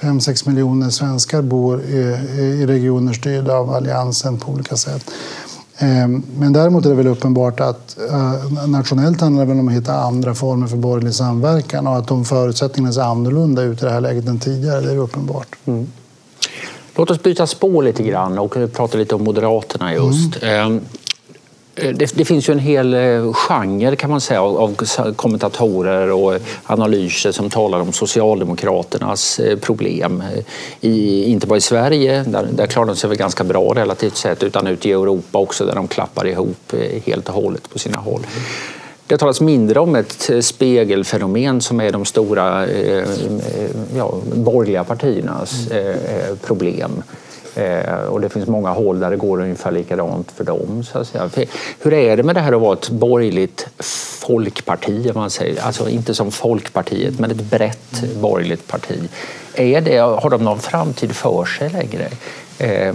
5-6 0.00 0.48
miljoner 0.48 0.90
svenskar 0.90 1.42
bor 1.42 1.82
i, 1.82 1.98
i 2.38 2.66
regioner 2.66 3.12
styrda 3.12 3.54
av 3.54 3.70
Alliansen 3.70 4.38
på 4.38 4.52
olika 4.52 4.76
sätt. 4.76 5.10
Men 6.36 6.52
däremot 6.52 6.86
är 6.86 6.90
det 6.90 6.94
väl 6.94 7.06
uppenbart 7.06 7.60
att 7.60 7.96
nationellt 8.66 9.20
handlar 9.20 9.42
det 9.42 9.48
väl 9.48 9.60
om 9.60 9.68
att 9.68 9.74
hitta 9.74 9.94
andra 9.94 10.34
former 10.34 10.66
för 10.66 10.76
borgerlig 10.76 11.14
samverkan 11.14 11.86
och 11.86 11.96
att 11.96 12.08
de 12.08 12.24
förutsättningarna 12.24 12.92
ser 12.92 13.00
annorlunda 13.00 13.62
ut 13.62 13.82
i 13.82 13.84
det 13.84 13.90
här 13.90 14.00
läget 14.00 14.28
än 14.28 14.38
tidigare. 14.38 14.80
Det 14.80 14.92
är 14.92 14.96
uppenbart. 14.98 15.48
Mm. 15.64 15.86
Låt 16.96 17.10
oss 17.10 17.22
byta 17.22 17.46
spår 17.46 17.82
lite 17.82 18.02
grann 18.02 18.38
och 18.38 18.56
prata 18.72 18.98
lite 18.98 19.14
om 19.14 19.24
Moderaterna 19.24 19.94
just. 19.94 20.42
Mm. 20.42 20.80
Eh, 21.76 21.92
det, 21.94 22.16
det, 22.16 22.24
finns 22.24 22.48
ju 22.48 22.52
en 22.52 22.58
hel 22.58 22.94
eh, 22.94 23.32
genre 23.32 23.96
kan 23.96 24.10
man 24.10 24.20
säga 24.20 24.42
av 24.42 24.76
kommentatorer 25.16 26.10
och 26.10 26.40
analyser 26.64 27.32
som 27.32 27.50
talar 27.50 27.80
om 27.80 27.92
Socialdemokraternas 27.92 29.38
eh, 29.38 29.58
problem. 29.58 30.22
I, 30.80 31.24
inte 31.24 31.46
bara 31.46 31.56
i 31.56 31.60
Sverige, 31.60 32.22
där, 32.22 32.48
där 32.52 32.66
klarar 32.66 32.86
de 32.86 32.96
sig 32.96 33.08
väl 33.08 33.18
ganska 33.18 33.44
bra 33.44 33.74
relativt 33.74 34.16
sett, 34.16 34.42
utan 34.42 34.66
ute 34.66 34.88
i 34.88 34.92
Europa 34.92 35.38
också 35.38 35.66
där 35.66 35.74
de 35.74 35.88
klappar 35.88 36.26
ihop 36.26 36.72
helt 37.06 37.28
och 37.28 37.34
hållet 37.34 37.70
på 37.70 37.78
sina 37.78 37.98
håll. 37.98 38.26
Det 39.06 39.18
talas 39.18 39.40
mindre 39.40 39.80
om 39.80 39.94
ett 39.94 40.30
spegelfenomen 40.40 41.60
som 41.60 41.80
är 41.80 41.92
de 41.92 42.04
stora 42.04 42.66
ja, 43.96 44.14
borgerliga 44.34 44.84
partiernas 44.84 45.68
problem. 46.42 47.02
Eh, 47.56 48.04
och 48.04 48.20
det 48.20 48.28
finns 48.28 48.48
många 48.48 48.70
håll 48.70 49.00
där 49.00 49.10
det 49.10 49.16
går 49.16 49.40
ungefär 49.40 49.72
likadant 49.72 50.32
för 50.32 50.44
dem. 50.44 50.84
Så 50.92 50.98
att 50.98 51.08
säga. 51.08 51.30
Hur 51.80 51.92
är 51.92 52.16
det 52.16 52.22
med 52.22 52.34
det 52.34 52.40
här 52.40 52.52
att 52.52 52.60
vara 52.60 52.72
ett 52.72 52.90
borgerligt 52.90 53.66
folkparti? 54.20 55.12
Man 55.14 55.30
säger? 55.30 55.62
Alltså 55.62 55.88
inte 55.88 56.14
som 56.14 56.32
Folkpartiet, 56.32 57.18
men 57.18 57.30
ett 57.30 57.50
brett 57.50 58.04
borgerligt 58.20 58.68
parti. 58.68 59.08
Är 59.54 59.80
det, 59.80 59.98
har 59.98 60.30
de 60.30 60.44
någon 60.44 60.60
framtid 60.60 61.16
för 61.16 61.44
sig 61.44 61.70
längre? 61.70 62.08
Eh, 62.58 62.94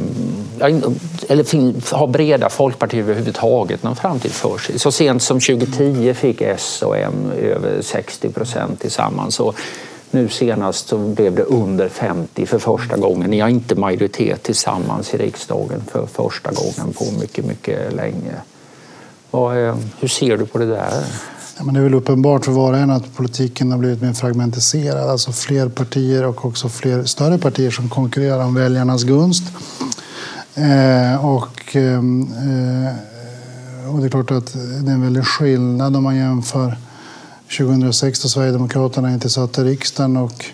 eller 1.27 1.95
har 1.95 2.07
breda 2.07 2.49
folkpartier 2.49 3.01
överhuvudtaget 3.01 3.83
någon 3.83 3.95
framtid 3.95 4.31
för 4.31 4.57
sig? 4.57 4.79
Så 4.79 4.91
sent 4.91 5.23
som 5.23 5.39
2010 5.39 6.13
fick 6.13 6.41
S 6.41 6.81
och 6.81 6.97
M 6.97 7.31
över 7.41 7.81
60 7.81 8.29
procent 8.29 8.79
tillsammans. 8.79 9.39
Och 9.39 9.55
nu 10.11 10.29
senast 10.29 10.87
så 10.87 10.97
blev 10.97 11.35
det 11.35 11.43
under 11.43 11.89
50 11.89 12.45
för 12.45 12.59
första 12.59 12.97
gången. 12.97 13.29
Ni 13.29 13.39
har 13.39 13.49
inte 13.49 13.75
majoritet 13.75 14.43
tillsammans 14.43 15.13
i 15.13 15.17
riksdagen 15.17 15.83
för 15.91 16.05
första 16.05 16.51
gången 16.51 16.93
på 16.93 17.05
mycket, 17.19 17.45
mycket 17.45 17.93
länge. 17.93 18.33
Ehm, 19.31 19.77
hur 19.99 20.07
ser 20.07 20.37
du 20.37 20.45
på 20.45 20.57
det 20.57 20.65
där? 20.65 21.03
Ja, 21.59 21.65
men 21.65 21.73
det 21.73 21.79
är 21.79 21.83
väl 21.83 21.93
uppenbart 21.93 22.45
för 22.45 22.51
var 22.51 22.73
och 22.73 22.79
en 22.79 22.89
att 22.89 23.15
politiken 23.15 23.71
har 23.71 23.77
blivit 23.77 24.01
mer 24.01 24.13
fragmentiserad. 24.13 25.09
Alltså 25.09 25.31
fler 25.31 25.69
partier 25.69 26.25
och 26.25 26.45
också 26.45 26.69
fler 26.69 27.03
större 27.03 27.37
partier 27.37 27.71
som 27.71 27.89
konkurrerar 27.89 28.43
om 28.45 28.53
väljarnas 28.53 29.03
gunst. 29.03 29.43
Eh, 30.55 31.25
och, 31.25 31.75
eh, 31.75 31.99
och 33.91 33.99
det 33.99 34.05
är 34.05 34.09
klart 34.09 34.31
att 34.31 34.53
det 34.53 34.91
är 34.91 34.93
en 34.93 35.01
väldig 35.01 35.25
skillnad 35.25 35.95
om 35.95 36.03
man 36.03 36.15
jämför 36.15 36.77
2006 37.57 38.21
då 38.21 38.27
Sverigedemokraterna 38.27 39.13
inte 39.13 39.29
satt 39.29 39.57
i 39.57 39.63
riksdagen 39.63 40.17
och 40.17 40.45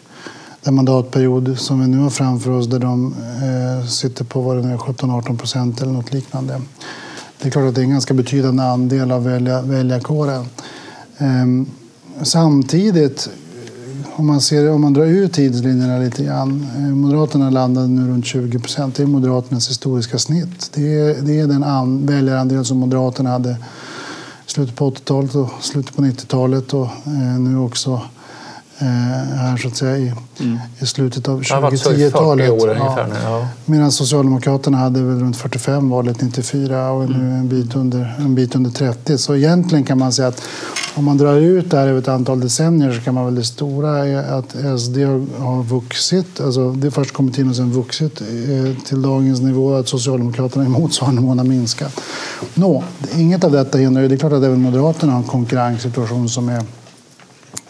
den 0.61 0.75
mandatperiod 0.75 1.59
som 1.59 1.81
vi 1.81 1.87
nu 1.87 1.97
har 1.97 2.09
framför 2.09 2.51
oss 2.51 2.67
där 2.67 2.79
de 2.79 3.15
eh, 3.43 3.87
sitter 3.87 4.23
på 4.25 4.41
vad 4.41 4.57
det 4.57 4.61
17-18 4.63 5.37
procent 5.37 5.81
eller 5.81 5.91
något 5.91 6.13
liknande. 6.13 6.61
Det 7.41 7.47
är 7.47 7.51
klart 7.51 7.69
att 7.69 7.75
det 7.75 7.81
är 7.81 7.85
en 7.85 7.91
ganska 7.91 8.13
betydande 8.13 8.63
andel 8.63 9.11
av 9.11 9.23
välja, 9.23 9.61
väljarkåren. 9.61 10.45
Eh, 11.17 11.45
samtidigt, 12.23 13.29
om 14.15 14.27
man, 14.27 14.41
ser, 14.41 14.71
om 14.71 14.81
man 14.81 14.93
drar 14.93 15.05
ut 15.05 15.33
tidslinjerna 15.33 15.99
lite 15.99 16.23
grann. 16.23 16.67
Eh, 16.77 16.83
Moderaterna 16.83 17.49
landade 17.49 17.87
nu 17.87 18.11
runt 18.11 18.25
20 18.25 18.59
procent. 18.59 18.95
Det 18.95 19.03
är 19.03 19.07
Moderaternas 19.07 19.69
historiska 19.69 20.19
snitt. 20.19 20.71
Det 20.73 20.99
är, 20.99 21.21
det 21.21 21.39
är 21.39 21.47
den 21.47 21.63
an, 21.63 22.05
väljarandel 22.05 22.65
som 22.65 22.77
Moderaterna 22.77 23.29
hade 23.29 23.57
slutet 24.45 24.75
på 24.75 24.89
80-talet 24.89 25.35
och 25.35 25.49
slutet 25.61 25.95
på 25.95 26.01
90-talet 26.01 26.73
och 26.73 26.85
eh, 26.85 27.39
nu 27.39 27.57
också 27.57 28.01
eh, 28.77 28.87
här 29.37 29.57
så 29.57 29.67
att 29.67 29.75
säga 29.75 29.97
i, 29.97 30.13
mm. 30.39 30.59
i 30.79 30.85
slutet 30.85 31.27
av 31.27 31.41
2010-talet. 31.41 32.47
Ja. 32.77 33.07
Ja. 33.23 33.47
Medan 33.65 33.91
Socialdemokraterna 33.91 34.77
hade 34.77 35.01
väl 35.01 35.19
runt 35.19 35.37
45 35.37 35.89
valet 35.89 36.21
94 36.21 36.91
och 36.91 37.03
mm. 37.03 37.17
nu 37.19 37.35
en 37.35 37.47
bit, 37.47 37.75
under, 37.75 38.15
en 38.19 38.35
bit 38.35 38.55
under 38.55 38.71
30. 38.71 39.17
Så 39.17 39.35
egentligen 39.35 39.83
kan 39.83 39.97
man 39.97 40.11
säga 40.11 40.27
att 40.27 40.41
om 40.95 41.05
man 41.05 41.17
drar 41.17 41.35
ut 41.35 41.71
det 41.71 41.77
här 41.77 41.87
över 41.87 41.99
ett 41.99 42.07
antal 42.07 42.39
decennier 42.39 42.91
så 42.91 43.01
kan 43.01 43.13
man 43.13 43.25
väl 43.25 43.35
det 43.35 43.43
stora 43.43 44.07
är 44.07 44.39
att 44.39 44.79
SD 44.79 44.97
har 45.37 45.63
vuxit, 45.63 46.41
alltså 46.41 46.71
det 46.71 46.91
först 46.91 47.13
kommit 47.13 47.37
in 47.37 47.49
och 47.49 47.55
sen 47.55 47.71
vuxit 47.71 48.21
eh, 48.21 48.83
till 48.85 49.01
dagens 49.01 49.41
nivå, 49.41 49.73
att 49.73 49.87
Socialdemokraterna 49.87 50.65
i 50.65 50.67
motsvarande 50.67 51.21
mån 51.21 51.37
har 51.37 51.45
minskat. 51.45 52.01
Nå, 52.53 52.83
inget 53.15 53.43
av 53.43 53.51
detta 53.51 53.77
hindrar 53.77 54.01
ju, 54.01 54.07
det 54.07 54.15
är 54.15 54.17
klart 54.17 54.33
att 54.33 54.43
även 54.43 54.61
Moderaterna 54.61 55.11
har 55.11 55.19
en 55.19 55.27
konkurrenssituation 55.27 56.29
som 56.29 56.49
är 56.49 56.63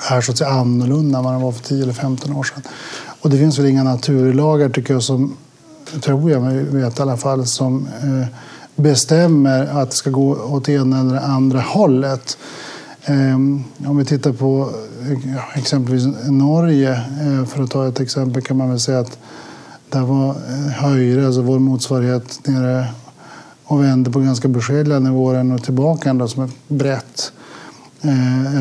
är 0.10 0.22
så 0.22 0.32
att 0.32 0.38
säga 0.38 0.50
annorlunda 0.50 1.18
än 1.18 1.24
vad 1.24 1.34
den 1.34 1.42
var 1.42 1.52
för 1.52 1.64
10 1.64 1.84
eller 1.84 1.94
15 1.94 2.36
år 2.36 2.44
sedan. 2.44 2.62
Och 3.22 3.30
det 3.30 3.38
finns 3.38 3.60
väl 3.60 3.66
inga 3.66 3.84
naturlagar, 3.84 4.70
tycker 4.70 4.94
jag, 4.94 5.04
som, 5.04 5.38
tror 6.02 6.32
jag 6.32 6.42
mig 6.42 6.64
vet 6.64 7.00
i 7.00 7.02
alla 7.02 7.18
fall, 7.18 7.46
som 7.46 7.88
eh, 8.04 8.28
bestämmer 8.76 9.66
att 9.66 9.90
det 9.90 9.96
ska 9.96 10.10
gå 10.10 10.36
åt 10.36 10.70
ena 10.70 11.00
eller 11.00 11.20
andra 11.20 11.60
hållet. 11.60 12.38
Eh, 13.06 13.36
om 13.90 13.98
vi 13.98 14.06
tittar 14.06 14.34
på 14.34 14.70
eh, 15.02 15.58
exempelvis 15.58 16.06
Norge, 16.30 16.92
eh, 16.92 17.46
för 17.46 17.64
att 17.64 17.72
ta 17.72 17.88
ett 17.88 18.00
exempel, 18.00 18.42
kan 18.42 18.58
man 18.58 18.70
väl 18.70 18.80
säga 18.80 19.00
att 19.00 19.18
där 19.90 20.02
var 20.02 20.30
eh, 20.30 20.72
Höjre, 20.72 21.26
alltså 21.26 21.42
vår 21.42 21.60
motsvarighet, 21.60 22.40
nere 22.48 22.88
och 23.64 23.84
vände 23.84 24.12
på 24.12 24.20
ganska 24.20 24.48
beskedliga 24.48 25.00
nivåer 25.00 25.54
och 25.54 25.64
tillbaka 25.64 26.10
ändå 26.10 26.28
som 26.28 26.44
ett 26.44 26.56
brett 26.68 27.32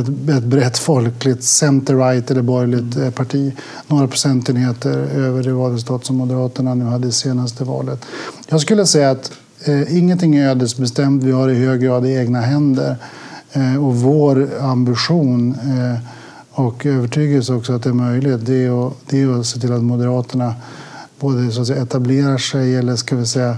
ett, 0.00 0.28
ett 0.28 0.44
brett 0.44 0.78
folkligt 0.78 1.42
center-right 1.42 2.30
eller 2.30 2.42
borgerligt 2.42 2.96
eh, 2.96 3.10
parti. 3.10 3.52
Några 3.86 4.08
procentenheter 4.08 4.90
över 4.98 5.42
det 5.42 5.52
valresultat 5.52 6.04
som 6.04 6.16
Moderaterna 6.16 6.74
nu 6.74 6.84
hade 6.84 7.08
i 7.08 7.12
senaste 7.12 7.64
valet. 7.64 8.04
Jag 8.48 8.60
skulle 8.60 8.86
säga 8.86 9.10
att 9.10 9.32
eh, 9.64 9.98
ingenting 9.98 10.36
är 10.36 10.48
ödesbestämt. 10.48 11.24
Vi 11.24 11.32
har 11.32 11.48
i 11.48 11.66
hög 11.66 11.80
grad 11.80 12.06
i 12.06 12.16
egna 12.16 12.40
händer. 12.40 12.96
Eh, 13.54 13.86
och 13.86 13.96
vår 13.96 14.48
ambition 14.60 15.54
eh, 15.54 16.00
och 16.50 16.86
övertygelse 16.86 17.54
också 17.54 17.72
att 17.72 17.82
det 17.82 17.88
är 17.88 17.94
möjligt 17.94 18.46
det 18.46 18.64
är 18.64 18.86
att, 18.86 18.92
det 19.10 19.22
är 19.22 19.40
att 19.40 19.46
se 19.46 19.60
till 19.60 19.72
att 19.72 19.82
Moderaterna 19.82 20.54
både 21.20 21.50
så 21.50 21.60
att 21.60 21.66
säga, 21.66 21.82
etablerar 21.82 22.38
sig 22.38 22.76
eller 22.76 22.96
ska 22.96 23.16
vi 23.16 23.26
säga 23.26 23.56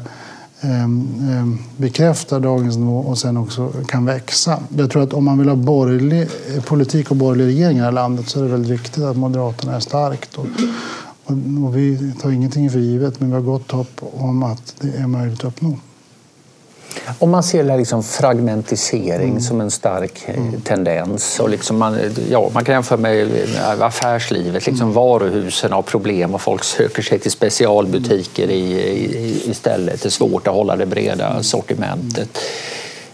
ehm, 0.61 1.09
ehm, 1.31 1.59
bekräftar 1.77 2.41
dagens 2.41 2.77
nivå 2.77 2.99
och 2.99 3.19
sen 3.19 3.37
också 3.37 3.73
kan 3.87 4.05
växa. 4.05 4.59
Jag 4.77 4.91
tror 4.91 5.03
att 5.03 5.13
om 5.13 5.25
man 5.25 5.39
vill 5.39 5.49
ha 5.49 5.57
borgerlig 5.57 6.23
eh, 6.23 6.63
politik 6.63 7.11
och 7.11 7.17
borgerlig 7.17 7.47
regering 7.47 7.77
i 7.77 7.81
det 7.81 7.85
här 7.85 7.93
landet 7.93 8.29
så 8.29 8.39
är 8.39 8.43
det 8.43 8.51
väldigt 8.51 8.71
viktigt 8.71 9.05
att 9.05 9.17
Moderaterna 9.17 9.77
är 9.77 9.81
starkt. 9.81 10.35
Och, 10.35 10.47
och, 11.65 11.77
vi 11.77 12.13
tar 12.23 12.31
ingenting 12.31 12.71
för 12.71 12.79
givet, 12.79 13.21
men 13.21 13.29
vi 13.29 13.35
har 13.35 13.43
gott 13.43 13.71
hopp 13.71 14.01
om 14.01 14.43
att 14.43 14.75
det 14.81 14.97
är 14.97 15.07
möjligt 15.07 15.39
att 15.39 15.45
uppnå. 15.45 15.79
Om 17.19 17.31
man 17.31 17.43
ser 17.43 17.77
liksom 17.77 18.03
fragmentisering 18.03 19.31
mm. 19.31 19.41
som 19.41 19.61
en 19.61 19.71
stark 19.71 20.25
eh, 20.27 20.39
mm. 20.39 20.61
tendens. 20.61 21.41
Och 21.41 21.51
liksom 21.51 21.79
man, 21.79 21.99
ja, 22.31 22.51
man 22.55 22.65
kan 22.65 22.75
jämföra 22.75 22.99
med 22.99 23.29
affärslivet. 23.81 24.67
Liksom 24.67 24.83
mm. 24.83 24.95
Varuhusen 24.95 25.73
har 25.73 25.83
problem 25.83 26.35
och 26.35 26.41
folk 26.41 26.65
söker 26.65 27.03
sig 27.03 27.19
till 27.19 27.31
specialbutiker 27.31 28.51
i, 28.51 28.73
i, 28.73 29.51
istället. 29.51 30.03
Det 30.03 30.09
är 30.09 30.11
svårt 30.11 30.47
att 30.47 30.55
hålla 30.55 30.77
det 30.77 30.87
breda 30.87 31.31
mm. 31.31 31.43
sortimentet. 31.43 32.39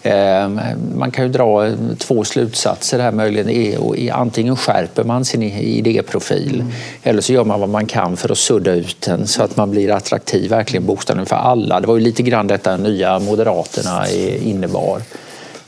Ehm, 0.02 0.60
man 0.94 1.10
kan 1.10 1.24
ju 1.24 1.30
dra 1.30 1.72
två 1.98 2.24
slutsatser 2.24 2.98
här 2.98 3.12
möjligen. 3.12 4.12
Antingen 4.12 4.56
skärper 4.56 5.04
man 5.04 5.24
sin 5.24 5.42
idéprofil 5.42 6.54
mm. 6.60 6.72
eller 7.02 7.22
så 7.22 7.32
gör 7.32 7.44
man 7.44 7.60
vad 7.60 7.68
man 7.68 7.86
kan 7.86 8.16
för 8.16 8.32
att 8.32 8.38
sudda 8.38 8.72
ut 8.72 9.00
den 9.00 9.26
så 9.26 9.42
att 9.42 9.56
man 9.56 9.70
blir 9.70 9.90
attraktiv 9.90 10.50
verkligen 10.50 10.86
bokstavligen 10.86 11.26
för 11.26 11.36
alla. 11.36 11.80
Det 11.80 11.86
var 11.86 11.96
ju 11.96 12.00
lite 12.00 12.22
grann 12.22 12.46
detta 12.46 12.76
nya 12.76 13.18
Moderaterna 13.18 14.08
innebar. 14.42 15.02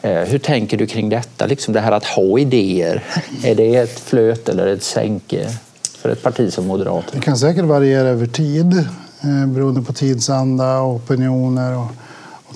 Ehm, 0.02 0.26
hur 0.26 0.38
tänker 0.38 0.76
du 0.76 0.86
kring 0.86 1.08
detta? 1.08 1.46
Liksom 1.46 1.74
det 1.74 1.80
här 1.80 1.92
att 1.92 2.04
ha 2.04 2.38
idéer. 2.38 3.02
Är 3.44 3.54
det 3.54 3.76
ett 3.76 4.00
flöt 4.00 4.48
eller 4.48 4.66
ett 4.66 4.82
sänke 4.82 5.48
för 5.82 6.08
ett 6.08 6.22
parti 6.22 6.52
som 6.52 6.66
Moderaterna? 6.66 7.12
Det 7.12 7.20
kan 7.20 7.36
säkert 7.36 7.64
variera 7.64 8.08
över 8.08 8.26
tid 8.26 8.74
eh, 9.20 9.46
beroende 9.46 9.82
på 9.82 9.92
tidsanda 9.92 10.78
och 10.78 10.94
opinioner. 10.94 11.78
Och 11.78 11.86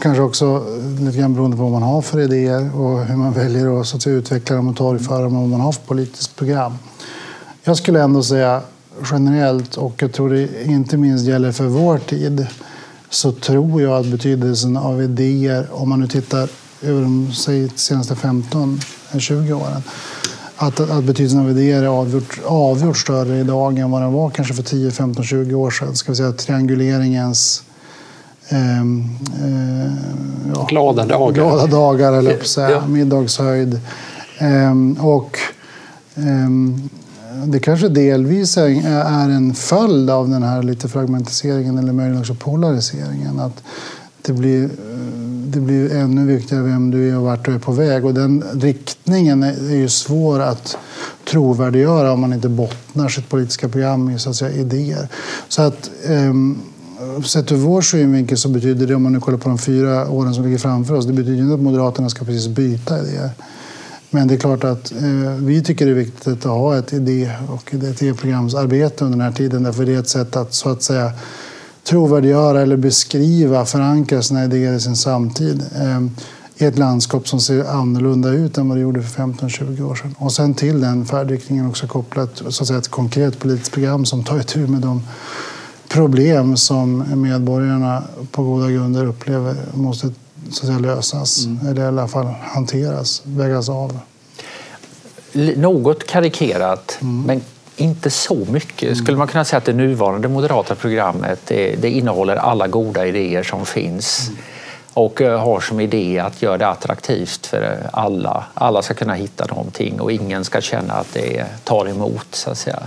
Kanske 0.00 0.22
också 0.22 0.44
eh, 0.46 1.04
lite 1.04 1.18
grann 1.18 1.34
beroende 1.34 1.56
på 1.56 1.62
vad 1.62 1.72
man 1.72 1.82
har 1.82 2.02
för 2.02 2.20
idéer 2.20 2.76
och 2.80 3.04
hur 3.04 3.16
man 3.16 3.32
väljer 3.32 3.80
att, 3.80 3.86
så 3.86 3.96
att 3.96 4.02
säga, 4.02 4.16
utveckla 4.16 4.56
dem 4.56 4.68
och 4.68 4.76
torgföra 4.76 5.22
dem 5.22 5.36
och 5.36 5.40
vad 5.40 5.50
man 5.50 5.60
har 5.60 5.72
för 5.72 5.82
politiskt 5.82 6.36
program. 6.36 6.78
Jag 7.62 7.76
skulle 7.76 8.02
ändå 8.02 8.22
säga 8.22 8.62
generellt, 9.10 9.76
och 9.76 9.94
jag 10.02 10.12
tror 10.12 10.30
det 10.30 10.64
inte 10.64 10.96
minst 10.96 11.26
gäller 11.26 11.52
för 11.52 11.66
vår 11.66 11.98
tid, 11.98 12.46
så 13.10 13.32
tror 13.32 13.82
jag 13.82 13.92
att 14.00 14.06
betydelsen 14.06 14.76
av 14.76 15.02
idéer, 15.02 15.66
om 15.72 15.88
man 15.88 16.00
nu 16.00 16.08
tittar 16.08 16.48
över 16.82 17.02
de 17.02 17.32
säg, 17.32 17.68
senaste 17.74 18.14
15-20 18.14 19.50
eh, 19.50 19.62
åren. 19.62 19.82
Att, 20.56 20.80
att 20.80 21.04
betydelsen 21.04 21.40
av 21.40 21.50
idéer 21.50 21.82
är 21.82 21.86
avgjort, 21.86 22.40
avgjort 22.44 22.98
större 22.98 23.38
idag 23.38 23.78
än 23.78 23.90
vad 23.90 24.02
den 24.02 24.12
var 24.12 24.30
kanske 24.30 24.54
för 24.54 24.62
10, 24.62 24.90
15, 24.90 25.24
20 25.24 25.54
år 25.54 25.70
sedan. 25.70 25.96
Ska 25.96 26.12
vi 26.12 26.16
säga 26.16 26.32
trianguleringens 26.32 27.62
eh, 28.48 28.80
eh, 28.80 29.92
ja, 30.54 30.66
glada 30.68 31.04
dagar, 31.04 31.32
glada 31.32 31.66
dagar 31.66 32.12
eller 32.12 32.38
ja. 32.56 32.86
middagshöjd. 32.86 33.80
Eh, 34.38 35.04
och 35.04 35.38
ehm, 36.14 36.88
det 37.46 37.60
kanske 37.60 37.88
delvis 37.88 38.56
är 38.56 39.28
en 39.30 39.54
följd 39.54 40.10
av 40.10 40.28
den 40.28 40.42
här 40.42 40.62
lite 40.62 40.88
fragmentiseringen 40.88 41.78
eller 41.78 41.92
möjligen 41.92 42.20
också 42.20 42.34
polariseringen. 42.34 43.40
Att 43.40 43.62
det 44.22 44.32
blir, 44.32 44.70
det 45.46 45.60
blir 45.60 45.96
ännu 45.96 46.26
viktigare 46.26 46.62
vem 46.62 46.90
du 46.90 47.10
är 47.10 47.16
och 47.16 47.24
vart 47.24 47.44
du 47.44 47.54
är 47.54 47.58
på 47.58 47.72
väg. 47.72 48.04
Och 48.04 48.14
den 48.14 48.44
riktningen 48.52 49.42
är 49.42 49.76
ju 49.76 49.88
svår 49.88 50.40
att 50.40 50.76
trovärdiggöra 51.24 52.12
om 52.12 52.20
man 52.20 52.32
inte 52.32 52.48
bottnar 52.48 53.08
sitt 53.08 53.28
politiska 53.28 53.68
program 53.68 54.10
i 54.10 54.18
så 54.18 54.30
att 54.30 54.36
säga, 54.36 54.52
idéer. 54.52 55.08
Så 55.48 55.62
att, 55.62 55.90
um, 56.08 56.58
Sett 57.24 57.52
ur 57.52 57.56
vår 57.56 57.80
synvinkel 57.80 58.38
så 58.38 58.48
betyder 58.48 58.86
det, 58.86 58.94
om 58.94 59.02
man 59.02 59.12
nu 59.12 59.20
kollar 59.20 59.38
på 59.38 59.48
de 59.48 59.58
fyra 59.58 60.10
åren 60.10 60.34
som 60.34 60.44
ligger 60.44 60.58
framför 60.58 60.94
oss, 60.94 61.06
det 61.06 61.12
betyder 61.12 61.42
inte 61.42 61.54
att 61.54 61.60
Moderaterna 61.60 62.08
ska 62.08 62.24
precis 62.24 62.48
byta 62.48 62.98
idéer. 62.98 63.30
Men 64.10 64.28
det 64.28 64.34
är 64.34 64.38
klart 64.38 64.64
att 64.64 64.92
eh, 64.92 65.34
vi 65.40 65.62
tycker 65.62 65.86
det 65.86 65.92
är 65.92 65.94
viktigt 65.94 66.28
att 66.28 66.44
ha 66.44 66.78
ett 66.78 66.92
idé 66.92 67.30
och 67.48 67.74
ett 67.74 68.02
idéprogramsarbete 68.02 69.04
under 69.04 69.18
den 69.18 69.26
här 69.26 69.32
tiden. 69.32 69.62
Därför 69.62 69.84
det 69.84 69.94
är 69.94 69.98
ett 69.98 70.08
sätt 70.08 70.36
att 70.36 70.54
så 70.54 70.68
att 70.68 70.82
säga 70.82 71.12
trovärdiggöra 71.84 72.60
eller 72.60 72.76
beskriva, 72.76 73.64
förankra 73.64 74.22
sina 74.22 74.44
idéer 74.44 74.72
i 74.72 74.80
sin 74.80 74.96
samtid 74.96 75.62
eh, 75.76 76.00
i 76.56 76.64
ett 76.64 76.78
landskap 76.78 77.28
som 77.28 77.40
ser 77.40 77.64
annorlunda 77.64 78.28
ut 78.28 78.58
än 78.58 78.68
vad 78.68 78.78
det 78.78 78.82
gjorde 78.82 79.02
för 79.02 79.22
15-20 79.22 79.82
år 79.90 79.94
sedan. 79.94 80.14
Och 80.18 80.32
sen 80.32 80.54
till 80.54 80.80
den 80.80 81.06
färdriktningen 81.06 81.68
också 81.68 81.86
kopplat 81.86 82.42
så 82.48 82.62
att 82.62 82.68
säga, 82.68 82.78
ett 82.78 82.88
konkret 82.88 83.38
politiskt 83.38 83.72
program 83.72 84.06
som 84.06 84.24
tar 84.24 84.40
itu 84.40 84.66
med 84.66 84.80
de 84.80 85.02
problem 85.88 86.56
som 86.56 87.04
medborgarna 87.22 88.02
på 88.30 88.42
goda 88.42 88.70
grunder 88.70 89.06
upplever 89.06 89.56
måste 89.74 90.10
så 90.50 90.66
säga, 90.66 90.78
lösas, 90.78 91.44
mm. 91.44 91.66
eller 91.66 91.82
i 91.82 91.86
alla 91.86 92.08
fall 92.08 92.26
hanteras, 92.42 93.22
vägas 93.24 93.68
av. 93.68 93.98
Något 95.56 96.06
karikerat, 96.06 96.98
mm. 97.00 97.22
men 97.22 97.40
inte 97.76 98.10
så 98.10 98.36
mycket. 98.50 98.82
Mm. 98.82 98.96
Skulle 98.96 99.18
man 99.18 99.28
kunna 99.28 99.44
säga 99.44 99.58
att 99.58 99.64
det 99.64 99.72
nuvarande 99.72 100.28
moderata 100.28 100.74
programmet 100.74 101.40
det, 101.46 101.76
det 101.76 101.90
innehåller 101.90 102.36
alla 102.36 102.66
goda 102.66 103.06
idéer 103.06 103.42
som 103.42 103.66
finns 103.66 104.28
mm. 104.28 104.40
och 104.94 105.20
eh, 105.20 105.40
har 105.40 105.60
som 105.60 105.80
idé 105.80 106.18
att 106.18 106.42
göra 106.42 106.58
det 106.58 106.68
attraktivt 106.68 107.46
för 107.46 107.90
alla. 107.92 108.44
Alla 108.54 108.82
ska 108.82 108.94
kunna 108.94 109.14
hitta 109.14 109.46
någonting 109.46 110.00
och 110.00 110.12
ingen 110.12 110.44
ska 110.44 110.60
känna 110.60 110.94
att 110.94 111.14
det 111.14 111.44
tar 111.64 111.88
emot. 111.88 112.26
Så 112.30 112.50
att 112.50 112.58
säga. 112.58 112.82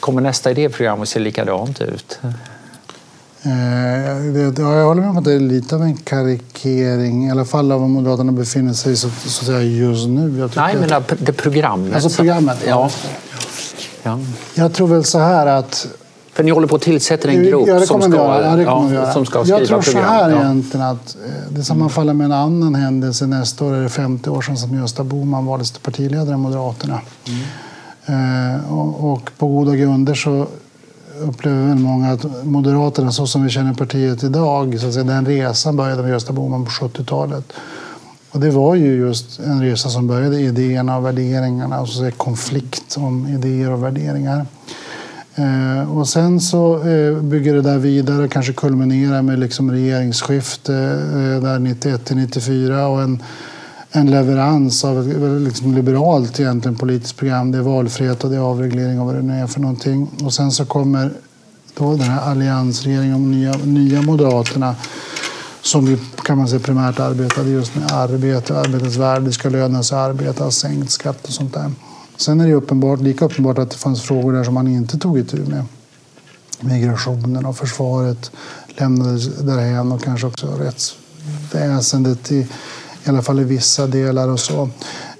Kommer 0.00 0.22
nästa 0.22 0.50
idéprogram 0.50 1.02
att 1.02 1.08
se 1.08 1.18
likadant 1.18 1.80
ut? 1.80 2.18
Eh, 3.42 4.26
jag 4.58 4.86
håller 4.86 5.00
med 5.00 5.10
om 5.10 5.18
att 5.18 5.24
det 5.24 5.32
är 5.32 5.40
lite 5.40 5.74
av 5.74 5.82
en 5.82 5.96
karikering, 5.96 7.26
i 7.26 7.30
alla 7.30 7.44
fall 7.44 7.72
av 7.72 7.80
var 7.80 7.88
Moderaterna 7.88 8.32
befinner 8.32 8.72
sig 8.72 8.96
så, 8.96 9.10
så 9.10 9.44
säga, 9.44 9.62
just 9.62 10.08
nu. 10.08 10.48
Nej, 10.56 10.76
men 10.80 11.02
det 11.18 11.32
programmet. 11.32 11.94
Alltså 11.94 12.10
programmet? 12.10 12.58
Ja. 12.66 12.90
ja. 14.02 14.18
Jag 14.54 14.72
tror 14.72 14.86
väl 14.86 15.04
så 15.04 15.18
här 15.18 15.46
att... 15.46 15.86
För 16.32 16.44
ni 16.44 16.50
håller 16.50 16.66
på 16.66 16.76
att 16.76 16.82
tillsätta 16.82 17.28
en 17.28 17.42
grupp 17.44 17.68
ja, 17.68 17.80
som, 17.80 18.02
ska, 18.02 18.16
ja, 18.16 18.62
ja, 18.92 19.12
som 19.12 19.26
ska 19.26 19.44
skriva 19.44 19.58
program? 19.58 19.58
Jag 19.58 19.68
tror 19.68 19.82
så 19.82 19.98
här 19.98 20.30
egentligen 20.30 20.86
att 20.86 21.16
eh, 21.26 21.52
det 21.52 21.64
sammanfaller 21.64 22.14
med 22.14 22.24
en 22.24 22.32
annan 22.32 22.74
händelse. 22.74 23.26
Nästa 23.26 23.64
år 23.64 23.74
är 23.74 23.82
det 23.82 23.88
50 23.88 24.30
år 24.30 24.42
sedan 24.42 24.56
som 24.56 24.78
Gösta 24.78 25.04
Bohman 25.04 25.46
valdes 25.46 25.70
till 25.70 25.82
partiledare 25.82 26.34
i 26.34 26.38
Moderaterna. 26.38 27.00
Mm. 27.26 27.40
Eh, 28.08 28.72
och, 29.04 29.30
på 29.38 29.46
goda 29.46 29.76
grunder 29.76 30.14
så 30.14 30.46
upplever 31.20 31.66
väl 31.68 31.78
många 31.78 32.12
att 32.12 32.44
Moderaterna, 32.44 33.12
så 33.12 33.26
som 33.26 33.42
vi 33.42 33.50
känner 33.50 33.74
partiet 33.74 34.24
idag, 34.24 34.80
så 34.80 34.86
att 34.86 34.92
säga, 34.92 35.04
den 35.04 35.26
resan 35.26 35.76
började 35.76 36.02
med 36.02 36.10
Gösta 36.10 36.32
Bohman 36.32 36.64
på 36.64 36.70
70-talet. 36.70 37.52
Och 38.30 38.40
det 38.40 38.50
var 38.50 38.74
ju 38.74 38.96
just 38.96 39.40
en 39.40 39.62
resa 39.62 39.88
som 39.88 40.06
började 40.06 40.40
i 40.40 40.46
idéerna 40.46 40.96
och 40.96 41.06
värderingarna, 41.06 41.76
alltså 41.76 41.94
så 41.94 42.00
säga, 42.00 42.10
konflikt 42.10 42.96
om 42.98 43.28
idéer 43.28 43.72
och 43.72 43.82
värderingar. 43.82 44.46
Eh, 45.34 45.98
och 45.98 46.08
sen 46.08 46.40
så 46.40 46.88
eh, 46.88 47.22
bygger 47.22 47.54
det 47.54 47.62
där 47.62 47.78
vidare 47.78 48.24
och 48.24 48.30
kanske 48.30 48.52
kulminerar 48.52 49.22
med 49.22 49.38
liksom 49.38 49.70
regeringsskifte 49.70 50.74
eh, 50.74 51.42
där 51.42 51.58
91 51.58 52.04
till 52.04 52.16
94 52.16 52.86
och 52.86 53.02
en 53.02 53.22
en 53.90 54.10
leverans 54.10 54.84
av 54.84 55.10
ett 55.10 55.42
liksom 55.42 55.74
liberalt 55.74 56.40
egentligen 56.40 56.76
politiskt 56.76 57.16
program. 57.16 57.50
Det 57.52 57.58
är 57.58 57.62
valfrihet 57.62 58.24
och 58.24 58.30
det 58.30 58.36
är 58.36 58.40
avreglering 58.40 59.00
och 59.00 59.06
vad 59.06 59.14
det 59.14 59.22
nu 59.22 59.32
är 59.32 59.46
för 59.46 59.60
någonting. 59.60 60.10
Och 60.24 60.34
sen 60.34 60.52
så 60.52 60.64
kommer 60.64 61.12
då 61.74 61.96
den 61.96 62.00
här 62.00 62.30
alliansregeringen 62.30 63.14
och 63.14 63.20
nya, 63.20 63.56
nya 63.64 64.02
Moderaterna 64.02 64.76
som 65.62 65.86
ju 65.86 65.98
kan 66.24 66.38
man 66.38 66.48
säga 66.48 66.60
primärt 66.60 67.00
arbetade 67.00 67.50
just 67.50 67.74
med 67.74 67.92
arbete, 67.92 68.58
arbetets 68.58 68.96
värde, 68.96 69.24
det 69.24 69.32
ska 69.32 69.48
löna 69.48 69.82
sig 69.82 69.98
att 69.98 70.10
arbeta, 70.10 70.50
sänkt 70.50 70.90
skatt 70.90 71.24
och 71.24 71.32
sånt 71.32 71.54
där. 71.54 71.72
Sen 72.16 72.40
är 72.40 72.46
det 72.46 72.54
uppenbart, 72.54 73.00
lika 73.00 73.24
uppenbart 73.24 73.58
att 73.58 73.70
det 73.70 73.76
fanns 73.76 74.02
frågor 74.02 74.32
där 74.32 74.44
som 74.44 74.54
man 74.54 74.68
inte 74.68 74.98
tog 74.98 75.18
itu 75.18 75.36
med. 75.36 75.64
Migrationen 76.60 77.46
och 77.46 77.56
försvaret 77.56 78.30
lämnades 78.68 79.36
därhän 79.36 79.92
och 79.92 80.02
kanske 80.02 80.26
också 80.26 80.46
rättsväsendet 80.46 82.32
i 82.32 82.46
i 83.08 83.10
alla 83.10 83.22
fall 83.22 83.40
i 83.40 83.44
vissa 83.44 83.86
delar 83.86 84.28
och 84.28 84.40
så. 84.40 84.68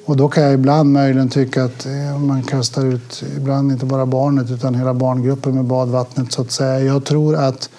Och 0.04 0.16
då 0.16 0.28
kan 0.28 0.42
jag 0.42 0.54
ibland 0.54 0.92
möjligen 0.92 1.28
tycka 1.28 1.64
att 1.64 1.86
eh, 1.86 2.18
man 2.18 2.42
kastar 2.42 2.84
ut, 2.84 3.22
ibland 3.36 3.72
inte 3.72 3.86
bara 3.86 4.06
barnet 4.06 4.50
utan 4.50 4.74
hela 4.74 4.94
barngruppen 4.94 5.54
med 5.54 5.64
badvattnet 5.64 6.32
så 6.32 6.42
att 6.42 6.52
säga. 6.52 6.80
Jag 6.80 7.04
tror 7.04 7.36
att 7.36 7.70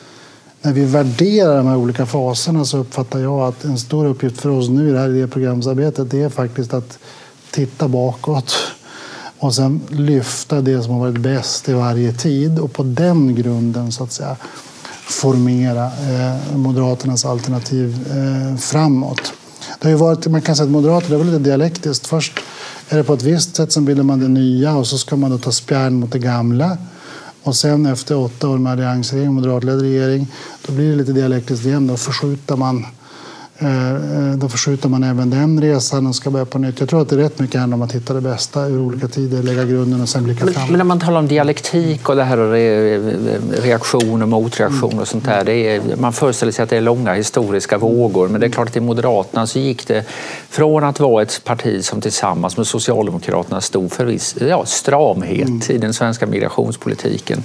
när 0.62 0.74
vi 0.74 0.86
värderar 0.86 1.58
de 1.58 1.68
här 1.68 1.76
olika 1.76 2.06
faserna 2.06 2.66
så 2.66 2.78
uppfattar 2.78 3.20
jag 3.20 3.40
att 3.40 3.64
en 3.64 3.78
stor 3.78 4.06
uppgift 4.06 4.42
för 4.42 4.50
oss 4.50 4.70
nu 4.70 4.90
i 4.90 4.92
det 4.92 5.00
här 5.00 5.10
idéprogramsarbetet 5.10 6.12
det 6.12 6.22
är 6.22 6.30
faktiskt 6.30 6.74
att 6.74 7.00
titta 7.52 7.88
bakåt 7.88 8.56
och 9.40 9.56
sen 9.56 9.82
lyfta 9.90 10.62
det 10.62 10.84
som 10.84 10.94
har 10.94 11.00
varit 11.00 11.22
bäst 11.22 11.70
i 11.70 11.74
varje 11.74 12.14
tid 12.14 12.60
och 12.60 12.74
på 12.74 12.84
den 12.84 13.36
grunden 13.36 13.92
så 13.92 14.04
att 14.04 14.12
säga 14.12 14.36
formera 15.10 15.86
eh, 15.86 16.58
Moderaternas 16.58 17.26
alternativ 17.26 18.08
eh, 18.12 18.58
framåt. 18.58 19.34
Det 19.80 19.88
har 19.88 19.90
ju 19.90 19.96
varit, 19.96 20.28
man 20.28 20.42
kan 20.42 20.56
säga 20.56 20.66
att 20.66 20.72
Moderaterna 20.72 21.20
är 21.20 21.24
lite 21.24 21.40
dialektiskt. 21.40 22.08
Först 22.08 22.40
är 22.90 22.98
det 22.98 23.04
på 23.04 23.14
ett 23.14 23.24
visst 23.24 23.56
sätt, 23.56 23.72
sen 23.72 23.86
bildar 23.86 24.04
man 24.04 24.20
det 24.20 24.28
nya 24.28 24.76
och 24.76 24.88
så 24.88 24.98
ska 24.98 25.16
man 25.16 25.32
då 25.32 25.38
ta 25.38 25.52
spjärn 25.52 25.94
mot 25.94 26.12
det 26.12 26.20
gamla. 26.20 26.78
Och 27.44 27.56
sen 27.56 27.86
efter 27.86 28.18
åtta 28.18 28.50
år 28.50 28.58
med 28.58 28.72
alliansregering, 28.72 29.34
moderatledd 29.34 29.82
regering, 29.82 30.28
då 30.68 30.74
blir 30.74 30.90
det 30.90 30.96
lite 30.96 31.12
dialektiskt 31.12 31.66
igen. 31.66 31.88
Då 31.88 31.98
förskjuter 31.98 32.56
man 32.56 32.78
eh, 32.78 32.88
då 34.36 34.50
förskjuter 34.50 34.90
man 34.90 35.04
även 35.04 35.30
den 35.30 35.62
resan 35.62 36.08
och 36.08 36.16
ska 36.16 36.30
börja 36.30 36.46
på 36.46 36.60
nytt. 36.60 36.80
Jag 36.80 36.90
tror 36.90 37.02
att 37.02 37.10
det 37.10 37.16
är 37.16 37.20
rätt 37.20 37.40
mycket 37.40 37.60
handlar 37.60 37.76
om 37.76 37.82
att 37.82 37.92
hitta 37.92 38.14
det 38.14 38.22
bästa 38.22 38.68
ur 38.68 38.80
olika 38.80 39.08
tider, 39.08 39.44
lägga 39.44 39.66
grunden 39.66 40.02
och 40.02 40.10
sen 40.10 40.24
blicka 40.24 40.48
framåt. 40.48 40.70
Men 40.70 40.78
när 40.78 40.86
man 40.86 41.00
talar 41.00 41.20
om 41.20 41.28
dialektik 41.28 42.10
och 42.10 42.16
det 42.16 42.24
här 42.24 42.40
och 42.40 42.54
reaktion 43.64 44.22
och 44.22 44.30
motreaktion 44.30 45.00
och 45.00 45.08
sånt 45.08 45.26
där. 45.26 45.44
Det 45.44 45.54
är, 45.54 45.82
man 45.98 46.14
föreställer 46.14 46.52
sig 46.52 46.64
att 46.64 46.70
det 46.70 46.78
är 46.78 46.82
långa 46.82 47.14
historiska 47.14 47.78
vågor 47.78 48.28
men 48.28 48.42
det 48.42 48.48
är 48.48 48.52
klart 48.52 48.68
att 48.70 48.78
i 48.78 48.80
Moderaterna 48.80 49.48
så 49.48 49.60
gick 49.60 49.88
det 49.88 50.06
från 50.50 50.84
att 50.84 51.00
vara 51.00 51.24
ett 51.24 51.42
parti 51.44 51.86
som 51.86 52.02
tillsammans 52.02 52.58
med 52.58 52.68
Socialdemokraterna 52.68 53.62
stod 53.62 53.92
för 53.92 54.06
viss 54.06 54.36
ja, 54.40 54.66
stramhet 54.66 55.70
i 55.70 55.78
den 55.78 55.94
svenska 55.94 56.26
migrationspolitiken 56.26 57.44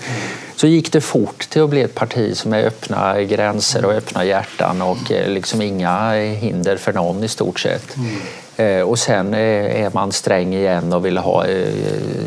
så 0.57 0.67
gick 0.67 0.93
det 0.93 1.01
fort 1.01 1.51
till 1.51 1.63
att 1.63 1.71
bli 1.71 1.83
ett 1.83 1.95
parti 1.95 2.37
som 2.37 2.53
är 2.53 2.65
öppna 2.65 3.23
gränser 3.23 3.85
och 3.85 3.93
öppna 3.93 4.25
hjärtan 4.25 4.83
och 4.83 5.13
eh, 5.13 5.29
liksom 5.29 5.63
inga 5.63 6.13
hinder 6.13 6.77
för 6.77 6.93
någon 6.93 7.25
i 7.25 7.29
stort 7.29 7.61
sett. 7.61 7.97
Mm. 7.97 8.17
Eh, 8.57 8.83
och 8.83 8.99
sen 8.99 9.35
eh, 9.35 9.85
är 9.85 9.91
man 9.95 10.13
sträng 10.13 10.55
igen 10.55 10.93
och 10.93 11.07
vill 11.07 11.19
ha, 11.19 11.47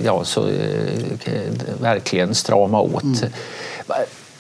ja, 0.04 0.24
så, 0.24 0.50
verkligen 1.82 2.36
strama 2.36 2.82
åt. 2.82 3.04
Mm. 3.04 3.32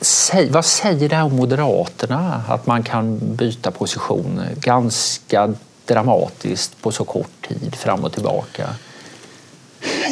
Säg, 0.01 0.49
vad 0.49 0.65
säger 0.65 1.09
det 1.09 1.15
här 1.15 1.23
om 1.23 1.35
Moderaterna? 1.35 2.43
Att 2.47 2.67
man 2.67 2.83
kan 2.83 3.19
byta 3.21 3.71
position 3.71 4.41
ganska 4.55 5.53
dramatiskt 5.85 6.81
på 6.81 6.91
så 6.91 7.03
kort 7.03 7.47
tid 7.47 7.75
fram 7.75 8.03
och 8.03 8.13
tillbaka? 8.13 8.69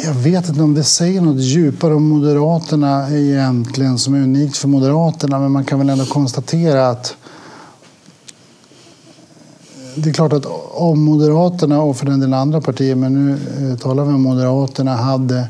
Jag 0.04 0.14
vet 0.14 0.48
inte 0.48 0.62
om 0.62 0.74
det 0.74 0.84
säger 0.84 1.20
något 1.20 1.40
djupare 1.40 1.94
om 1.94 2.08
Moderaterna 2.08 3.10
egentligen 3.10 3.98
som 3.98 4.14
är 4.14 4.18
unikt 4.18 4.56
för 4.56 4.68
Moderaterna 4.68 5.38
men 5.38 5.52
man 5.52 5.64
kan 5.64 5.78
väl 5.78 5.90
ändå 5.90 6.04
konstatera 6.04 6.88
att 6.88 7.16
det 9.96 10.10
är 10.10 10.14
klart 10.14 10.32
att 10.32 10.46
om 10.70 11.04
Moderaterna 11.04 11.82
och 11.82 11.96
för 11.96 12.06
den 12.06 12.20
delen 12.20 12.34
andra 12.34 12.60
partier, 12.60 12.94
men 12.94 13.14
nu 13.14 13.38
eh, 13.70 13.78
talar 13.78 14.04
vi 14.04 14.12
om 14.12 14.22
Moderaterna, 14.22 14.96
hade 14.96 15.48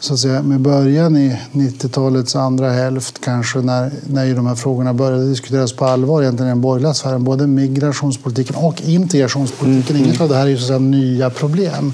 så 0.00 0.14
att 0.14 0.20
säga, 0.20 0.42
med 0.42 0.60
början 0.60 1.16
i 1.16 1.36
90-talets 1.52 2.36
andra 2.36 2.70
hälft, 2.70 3.20
kanske 3.20 3.58
när, 3.58 3.92
när 4.06 4.34
de 4.34 4.46
här 4.46 4.54
frågorna 4.54 4.94
började 4.94 5.28
diskuteras 5.28 5.72
på 5.72 5.84
allvar 5.84 6.22
egentligen 6.22 6.48
i 6.48 6.50
den 6.50 6.60
borgerliga 6.60 6.94
sfären, 6.94 7.24
både 7.24 7.46
migrationspolitiken 7.46 8.56
och 8.56 8.82
integrationspolitiken. 8.82 9.96
Mm. 9.96 10.08
Inget 10.08 10.20
av 10.20 10.28
det 10.28 10.34
här 10.34 10.46
är 10.46 10.50
ju 10.50 10.56
så 10.56 10.62
att 10.62 10.66
säga, 10.66 10.78
nya 10.78 11.30
problem. 11.30 11.92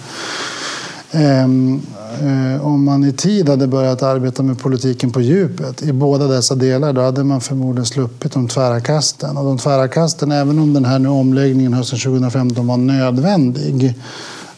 Ehm, 1.13 1.83
eh, 2.21 2.67
om 2.67 2.85
man 2.85 3.05
i 3.05 3.13
tid 3.13 3.49
hade 3.49 3.67
börjat 3.67 4.03
arbeta 4.03 4.43
med 4.43 4.59
politiken 4.59 5.11
på 5.11 5.21
djupet 5.21 5.83
i 5.83 5.93
båda 5.93 6.27
dessa 6.27 6.55
delar, 6.55 6.93
då 6.93 7.01
hade 7.01 7.25
man 7.25 7.41
förmodligen 7.41 7.87
sluppit 7.87 8.33
de 8.33 8.49
tvära 8.49 8.81
kasten. 8.81 9.37
Och 9.37 9.45
de 9.45 9.59
tvära 9.59 9.89
kasten, 9.89 10.33
även 10.33 10.59
om 10.59 10.73
den 10.73 10.85
här 10.85 10.99
nu 10.99 11.09
omläggningen 11.09 11.73
hösten 11.73 11.99
2015 11.99 12.67
var 12.67 12.77
nödvändig, 12.77 13.95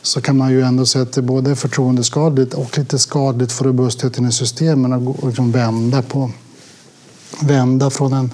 så 0.02 0.20
kan 0.20 0.36
man 0.36 0.50
ju 0.50 0.62
ändå 0.62 0.86
säga 0.86 1.02
att 1.02 1.12
det 1.12 1.22
både 1.22 1.50
är 1.50 1.54
förtroendeskadligt 1.54 2.54
och 2.54 2.78
lite 2.78 2.98
skadligt 2.98 3.52
för 3.52 3.64
robustheten 3.64 4.28
i 4.28 4.32
systemen 4.32 4.92
att 4.92 5.24
liksom 5.24 5.52
vända, 5.52 6.02
på, 6.02 6.30
vända 7.40 7.90
från 7.90 8.12
en 8.12 8.30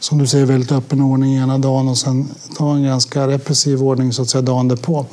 som 0.00 0.18
du 0.18 0.26
säger, 0.26 0.46
väldigt 0.46 0.72
öppen 0.72 1.00
ordning 1.00 1.36
ena 1.36 1.58
dagen 1.58 1.88
och 1.88 1.98
sen 1.98 2.28
ta 2.56 2.74
en 2.74 2.84
ganska 2.84 3.28
repressiv 3.28 3.82
ordning 3.82 4.12
så 4.12 4.22
att 4.22 4.28
säga 4.28 4.42
dagen 4.42 4.68
därpå. 4.68 5.06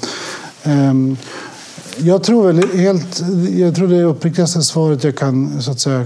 Um, 0.66 1.18
jag 1.98 2.24
tror 2.24 2.48
väl 2.48 2.78
helt, 2.78 3.24
jag 3.58 3.76
tror 3.76 3.88
det 3.88 4.04
uppriktigaste 4.04 4.62
svaret 4.62 5.04
jag 5.04 5.16
kan 5.16 5.62
så 5.62 5.72
att 5.72 5.80
säga, 5.80 6.06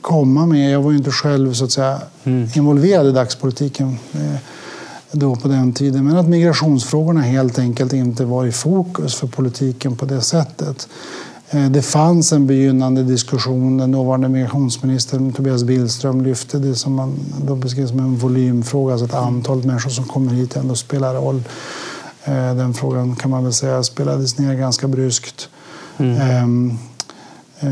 komma 0.00 0.46
med, 0.46 0.74
jag 0.74 0.82
var 0.82 0.90
ju 0.90 0.96
inte 0.96 1.10
själv 1.10 1.52
så 1.52 1.64
att 1.64 1.72
säga, 1.72 2.00
mm. 2.24 2.48
involverad 2.54 3.06
i 3.06 3.12
dagspolitiken 3.12 3.98
eh, 4.12 4.36
då 5.12 5.36
på 5.36 5.48
den 5.48 5.72
tiden, 5.72 6.04
men 6.04 6.16
att 6.16 6.28
migrationsfrågorna 6.28 7.20
helt 7.20 7.58
enkelt 7.58 7.92
inte 7.92 8.24
var 8.24 8.46
i 8.46 8.52
fokus 8.52 9.14
för 9.14 9.26
politiken 9.26 9.96
på 9.96 10.04
det 10.06 10.20
sättet. 10.20 10.88
Eh, 11.50 11.70
det 11.70 11.82
fanns 11.82 12.32
en 12.32 12.46
begynnande 12.46 13.02
diskussion. 13.02 13.76
Den 13.76 13.92
dåvarande 13.92 14.28
migrationsministern 14.28 15.32
Tobias 15.32 15.64
Billström 15.64 16.20
lyfte 16.20 16.58
det 16.58 16.74
som 16.74 16.94
man 16.94 17.18
då 17.46 17.54
beskrev 17.54 17.86
som 17.86 17.98
en 17.98 18.16
volymfråga, 18.16 18.92
alltså 18.92 19.04
att 19.04 19.14
antalet 19.14 19.64
människor 19.64 19.90
som 19.90 20.04
kommer 20.04 20.32
hit 20.32 20.56
ändå 20.56 20.74
spelar 20.74 21.14
roll. 21.14 21.42
Eh, 22.28 22.54
den 22.54 22.74
frågan 22.74 23.16
kan 23.16 23.30
man 23.30 23.44
väl 23.44 23.52
säga 23.52 23.82
spelades 23.82 24.38
ner 24.38 24.54
ganska 24.54 24.88
bryskt. 24.88 25.48
Mm. 25.98 26.20
Ehm, 26.20 26.78
eh, 27.60 27.68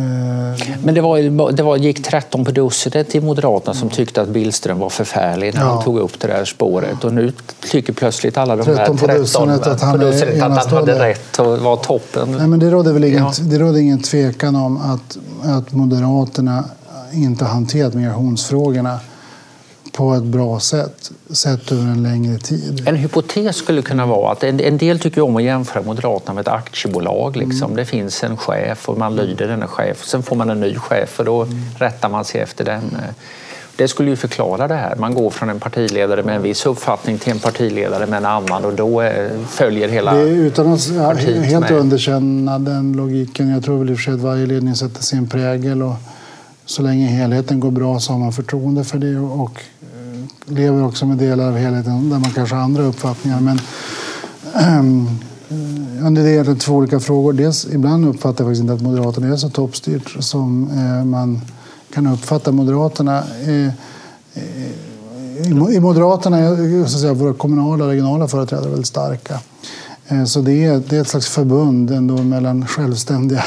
Men 0.84 0.94
det, 0.94 1.00
var, 1.00 1.52
det 1.52 1.62
var, 1.62 1.76
gick 1.76 2.04
13 2.04 2.44
på 2.44 2.50
dussinet 2.50 3.14
i 3.14 3.20
Moderaterna 3.20 3.74
som 3.74 3.88
tyckte 3.88 4.22
att 4.22 4.28
Billström 4.28 4.78
var 4.78 4.90
förfärlig 4.90 5.54
när 5.54 5.60
ja. 5.60 5.66
han 5.66 5.84
tog 5.84 5.98
upp 5.98 6.20
det 6.20 6.28
där 6.28 6.44
spåret. 6.44 7.04
Och 7.04 7.12
nu 7.12 7.32
tycker 7.70 7.92
plötsligt 7.92 8.36
alla 8.36 8.56
de 8.56 8.64
13 8.64 8.76
här 8.78 8.84
13 8.86 8.98
på 8.98 9.06
dussinet 9.06 9.66
att 9.66 9.80
han, 9.80 10.52
att 10.52 10.66
han 10.66 10.74
hade 10.74 11.08
rätt 11.08 11.38
och 11.38 11.58
var 11.58 11.76
toppen. 11.76 12.34
Nej, 12.38 12.46
men 12.46 12.58
det 12.58 12.70
råder 12.70 12.92
väl 12.92 13.04
inget, 13.04 13.20
ja. 13.20 13.32
det 13.40 13.58
råder 13.58 13.80
ingen 13.80 14.02
tvekan 14.02 14.56
om 14.56 14.76
att, 14.76 15.18
att 15.42 15.72
Moderaterna 15.72 16.64
inte 17.12 17.44
hanterat 17.44 17.94
migrationsfrågorna 17.94 19.00
på 19.96 20.14
ett 20.14 20.22
bra 20.22 20.60
sätt, 20.60 21.10
sett 21.30 21.72
över 21.72 21.82
en 21.82 22.02
längre 22.02 22.38
tid. 22.38 22.88
En 22.88 22.96
hypotes 22.96 23.56
skulle 23.56 23.82
kunna 23.82 24.06
vara 24.06 24.32
att 24.32 24.44
en, 24.44 24.60
en 24.60 24.78
del 24.78 24.98
tycker 24.98 25.20
om 25.20 25.36
att 25.36 25.42
jämföra 25.42 25.82
Moderaterna 25.82 26.34
med 26.34 26.40
ett 26.40 26.48
aktiebolag. 26.48 27.36
Liksom. 27.36 27.64
Mm. 27.64 27.76
Det 27.76 27.84
finns 27.84 28.24
en 28.24 28.36
chef 28.36 28.88
och 28.88 28.98
man 28.98 29.16
lyder 29.16 29.48
denna 29.48 29.66
chef. 29.66 30.04
Sen 30.04 30.22
får 30.22 30.36
man 30.36 30.50
en 30.50 30.60
ny 30.60 30.74
chef 30.74 31.18
och 31.18 31.24
då 31.24 31.42
mm. 31.42 31.62
rättar 31.78 32.08
man 32.08 32.24
sig 32.24 32.40
efter 32.40 32.64
den. 32.64 32.82
Det 33.76 33.88
skulle 33.88 34.10
ju 34.10 34.16
förklara 34.16 34.68
det 34.68 34.74
här. 34.74 34.96
Man 34.96 35.14
går 35.14 35.30
från 35.30 35.48
en 35.48 35.60
partiledare 35.60 36.22
med 36.22 36.36
en 36.36 36.42
viss 36.42 36.66
uppfattning 36.66 37.18
till 37.18 37.32
en 37.32 37.38
partiledare 37.38 38.06
med 38.06 38.16
en 38.16 38.26
annan 38.26 38.64
och 38.64 38.74
då 38.74 39.02
eh, 39.02 39.30
följer 39.48 39.88
hela 39.88 40.14
det 40.14 40.20
är 40.20 40.26
Utan 40.26 40.72
att 40.72 40.86
helt 41.18 41.70
med. 41.70 41.70
underkänna 41.70 42.58
den 42.58 42.92
logiken. 42.92 43.50
Jag 43.50 43.64
tror 43.64 43.78
väl 43.78 43.90
i 43.90 43.94
och 43.94 43.96
för 43.96 44.02
sig 44.02 44.14
att 44.14 44.20
varje 44.20 44.46
ledning 44.46 44.74
sätter 44.74 45.02
sin 45.02 45.28
prägel. 45.28 45.82
Och 45.82 45.94
så 46.66 46.82
länge 46.82 47.06
helheten 47.06 47.60
går 47.60 47.70
bra 47.70 48.00
så 48.00 48.12
har 48.12 48.18
man 48.18 48.32
förtroende 48.32 48.84
för 48.84 48.98
det 48.98 49.18
och 49.18 49.60
lever 50.46 50.84
också 50.84 51.06
med 51.06 51.18
delar 51.18 51.48
av 51.48 51.56
helheten 51.56 52.10
där 52.10 52.18
man 52.18 52.30
kanske 52.30 52.54
har 52.54 52.62
andra 52.62 52.82
uppfattningar. 52.82 53.40
Men 53.40 53.60
ähm, 54.54 56.14
det 56.14 56.20
är 56.20 56.26
egentligen 56.26 56.58
två 56.58 56.74
olika 56.74 57.00
frågor. 57.00 57.32
Dels, 57.32 57.66
ibland 57.72 58.08
uppfattar 58.08 58.44
jag 58.44 58.48
faktiskt 58.48 58.60
inte 58.60 58.72
att 58.72 58.82
Moderaterna 58.82 59.26
är 59.26 59.36
så 59.36 59.50
toppstyrt 59.50 60.16
som 60.24 60.70
eh, 60.70 61.04
man 61.04 61.40
kan 61.94 62.06
uppfatta 62.06 62.52
Moderaterna. 62.52 63.22
Eh, 63.46 63.72
I 65.70 65.80
Moderaterna 65.80 66.38
är 66.38 66.86
så 66.86 66.98
säga, 66.98 67.12
våra 67.12 67.34
kommunala 67.34 67.84
och 67.84 67.90
regionala 67.90 68.28
företrädare 68.28 68.68
väldigt 68.68 68.86
starka. 68.86 69.40
Så 70.26 70.40
det 70.40 70.64
är, 70.64 70.82
det 70.88 70.96
är 70.96 71.00
ett 71.00 71.08
slags 71.08 71.28
förbund 71.28 71.90
ändå 71.90 72.16
mellan 72.16 72.66
självständiga 72.66 73.44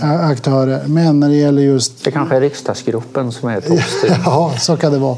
aktörer. 0.00 0.86
Men 0.86 1.20
när 1.20 1.28
det 1.28 1.34
gäller 1.34 1.62
just... 1.62 2.04
Det 2.04 2.10
kanske 2.10 2.36
är 2.36 2.40
riksdagsgruppen 2.40 3.32
som 3.32 3.48
är 3.48 3.60
toppstyrd? 3.60 4.12
ja, 4.24 4.54
så 4.58 4.76
kan 4.76 4.92
det 4.92 4.98
vara. 4.98 5.16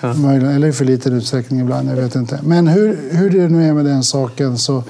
Ja. 0.00 0.32
Eller 0.32 0.68
i 0.68 0.72
för 0.72 0.84
liten 0.84 1.12
utsträckning 1.12 1.60
ibland, 1.60 1.90
jag 1.90 1.96
vet 1.96 2.14
inte. 2.14 2.40
Men 2.42 2.68
hur, 2.68 2.98
hur 3.10 3.30
det 3.30 3.48
nu 3.48 3.68
är 3.68 3.74
med 3.74 3.84
den 3.84 4.02
saken 4.02 4.58
så 4.58 4.84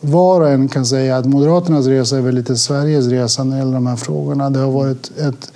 var 0.00 0.40
och 0.40 0.50
en 0.50 0.68
kan 0.68 0.86
säga 0.86 1.16
att 1.16 1.26
Moderaternas 1.26 1.86
resa 1.86 2.16
är 2.16 2.20
väl 2.20 2.34
lite 2.34 2.56
Sveriges 2.56 3.06
resa 3.06 3.44
när 3.44 3.56
det 3.56 3.58
gäller 3.58 3.72
de 3.72 3.86
här 3.86 3.96
frågorna. 3.96 4.50
Det 4.50 4.58
har 4.58 4.70
varit 4.70 5.18
ett... 5.18 5.52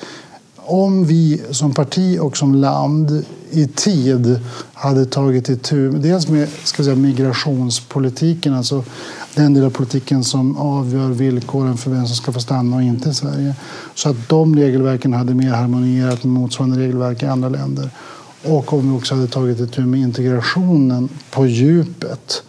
Om 0.67 1.05
vi 1.05 1.43
som 1.51 1.75
parti 1.75 2.19
och 2.21 2.37
som 2.37 2.55
land 2.55 3.25
i 3.51 3.67
tid 3.67 4.41
hade 4.73 5.05
tagit 5.05 5.49
itu 5.49 5.91
dels 5.91 6.29
med 6.29 6.49
ska 6.65 6.85
säga, 6.85 6.97
migrationspolitiken, 6.97 8.55
alltså 8.55 8.85
den 9.35 9.55
del 9.55 9.65
av 9.65 9.71
politiken 9.71 10.25
som 10.25 10.57
avgör 10.57 11.09
villkoren 11.09 11.77
för 11.77 11.91
vem 11.91 12.07
som 12.07 12.17
ska 12.17 12.33
få 12.33 12.41
stanna 12.41 12.77
och 12.77 12.83
inte 12.83 13.09
i 13.09 13.15
Sverige. 13.15 13.55
Så 13.95 14.11
att 14.11 14.29
de 14.29 14.57
regelverken 14.57 15.13
hade 15.13 15.35
mer 15.35 15.51
harmonierat 15.51 16.25
med 16.25 16.33
motsvarande 16.33 16.79
regelverk 16.79 17.23
i 17.23 17.27
andra 17.27 17.49
länder. 17.49 17.91
Och 18.45 18.73
om 18.73 18.91
vi 18.91 18.99
också 18.99 19.15
hade 19.15 19.27
tagit 19.27 19.61
itu 19.61 19.81
med 19.81 20.01
integrationen 20.01 21.09
på 21.31 21.47
djupet 21.47 22.43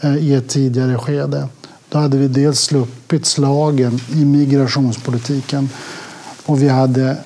eh, 0.00 0.16
i 0.16 0.34
ett 0.34 0.48
tidigare 0.48 0.98
skede. 0.98 1.48
Då 1.88 1.98
hade 1.98 2.18
vi 2.18 2.28
dels 2.28 2.60
sluppit 2.60 3.26
slagen 3.26 4.00
i 4.12 4.24
migrationspolitiken 4.24 5.68
och 6.46 6.62
vi 6.62 6.68
hade 6.68 7.16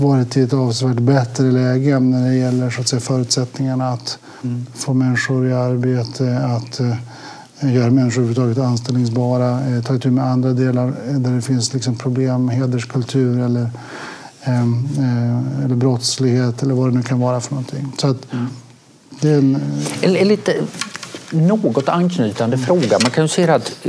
varit 0.00 0.36
i 0.36 0.40
ett 0.40 0.52
avsevärt 0.52 1.00
bättre 1.00 1.50
läge 1.50 2.00
när 2.00 2.28
det 2.28 2.36
gäller 2.36 2.70
så 2.70 2.80
att 2.80 2.88
säga, 2.88 3.00
förutsättningarna 3.00 3.88
att 3.88 4.18
mm. 4.42 4.66
få 4.74 4.94
människor 4.94 5.48
i 5.48 5.52
arbete, 5.52 6.38
att 6.38 6.80
eh, 6.80 7.74
göra 7.74 7.90
människor 7.90 8.22
överhuvudtaget 8.22 8.58
anställningsbara, 8.58 9.60
eh, 9.68 9.82
ta 9.82 9.94
itu 9.94 10.10
med 10.10 10.26
andra 10.26 10.52
delar 10.52 10.92
där 11.18 11.30
det 11.30 11.42
finns 11.42 11.74
liksom 11.74 11.94
problem, 11.94 12.48
hederskultur 12.48 13.40
eller, 13.40 13.70
eller 14.46 15.74
brottslighet 15.74 16.62
eller 16.62 16.74
vad 16.74 16.88
det 16.90 16.96
nu 16.96 17.02
kan 17.02 17.20
vara 17.20 17.40
för 17.40 17.50
någonting. 17.50 17.92
Så 17.98 18.08
att, 18.08 18.32
mm. 18.32 18.46
det 19.20 19.28
är 19.28 19.38
en, 19.38 19.62
en, 20.02 20.16
en 20.16 20.28
lite 20.28 20.54
något 21.30 21.88
anknytande 21.88 22.58
fråga. 22.58 22.98
Man 23.02 23.10
kan 23.10 23.24
ju 23.24 23.28
säga 23.28 23.54
att 23.54 23.86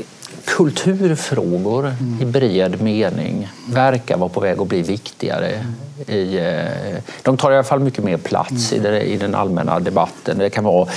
kulturfrågor 0.58 1.86
mm. 1.86 2.22
i 2.22 2.26
bred 2.26 2.82
mening 2.82 3.48
verkar 3.70 4.18
vara 4.18 4.30
på 4.30 4.40
väg 4.40 4.60
att 4.60 4.68
bli 4.68 4.82
viktigare. 4.82 5.66
I, 6.08 6.38
eh, 6.38 7.02
de 7.22 7.38
tar 7.38 7.52
i 7.52 7.54
alla 7.54 7.64
fall 7.64 7.80
mycket 7.80 8.04
mer 8.04 8.18
plats 8.18 8.72
mm. 8.72 8.86
i, 8.86 8.90
det, 8.90 9.02
i 9.02 9.18
den 9.18 9.36
allmänna 9.36 9.80
debatten. 9.80 10.38
Det 10.38 10.50
kan 10.50 10.64
vara 10.64 10.88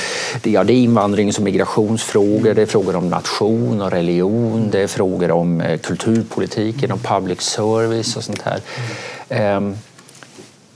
ja, 0.43 0.65
det 0.65 0.73
är 0.73 0.77
invandrings 0.77 1.39
och 1.39 1.45
migrationsfrågor, 1.45 2.55
det 2.55 2.63
är 2.63 2.67
frågor 2.67 2.97
om 2.97 3.09
nation 3.09 3.81
och 3.81 3.91
religion, 3.91 4.69
det 4.73 4.81
är 4.81 4.87
frågor 4.87 5.31
om 5.31 5.61
eh, 5.61 5.79
kulturpolitiken 5.79 6.93
och 6.93 7.03
public 7.03 7.41
service 7.41 8.17
och 8.17 8.25
sånt 8.25 8.43
här. 8.43 8.61
Mm. 9.29 9.77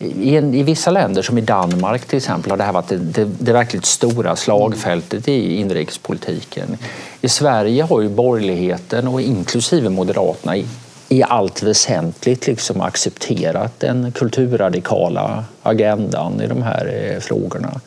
I, 0.02 0.36
en, 0.36 0.54
I, 0.54 0.62
vissa 0.62 0.90
länder, 0.90 1.22
som 1.22 1.38
i 1.38 1.40
Danmark 1.40 2.06
till 2.06 2.16
exempel, 2.16 2.50
har 2.50 2.56
det 2.56 2.64
här 2.64 2.72
varit 2.72 2.88
det, 2.88 2.96
det, 2.96 3.24
det 3.24 3.52
verkligt 3.52 3.86
stora 3.86 4.36
slagfältet 4.36 5.28
i 5.28 5.56
inrikespolitiken. 5.56 6.76
I 7.20 7.28
Sverige 7.28 7.82
har 7.82 8.00
ju 8.00 8.08
borgerligheten, 8.08 9.08
och 9.08 9.20
inklusive 9.20 9.88
Moderaterna, 9.88 10.56
i, 10.56 10.66
i 11.08 11.22
allt 11.22 11.62
väsentligt 11.62 12.46
liksom 12.46 12.80
accepterat 12.80 13.80
den 13.80 14.12
kulturradikala 14.12 15.44
agendan 15.62 16.40
i 16.40 16.46
de 16.46 16.62
här 16.62 17.12
eh, 17.14 17.20
frågorna. 17.20 17.80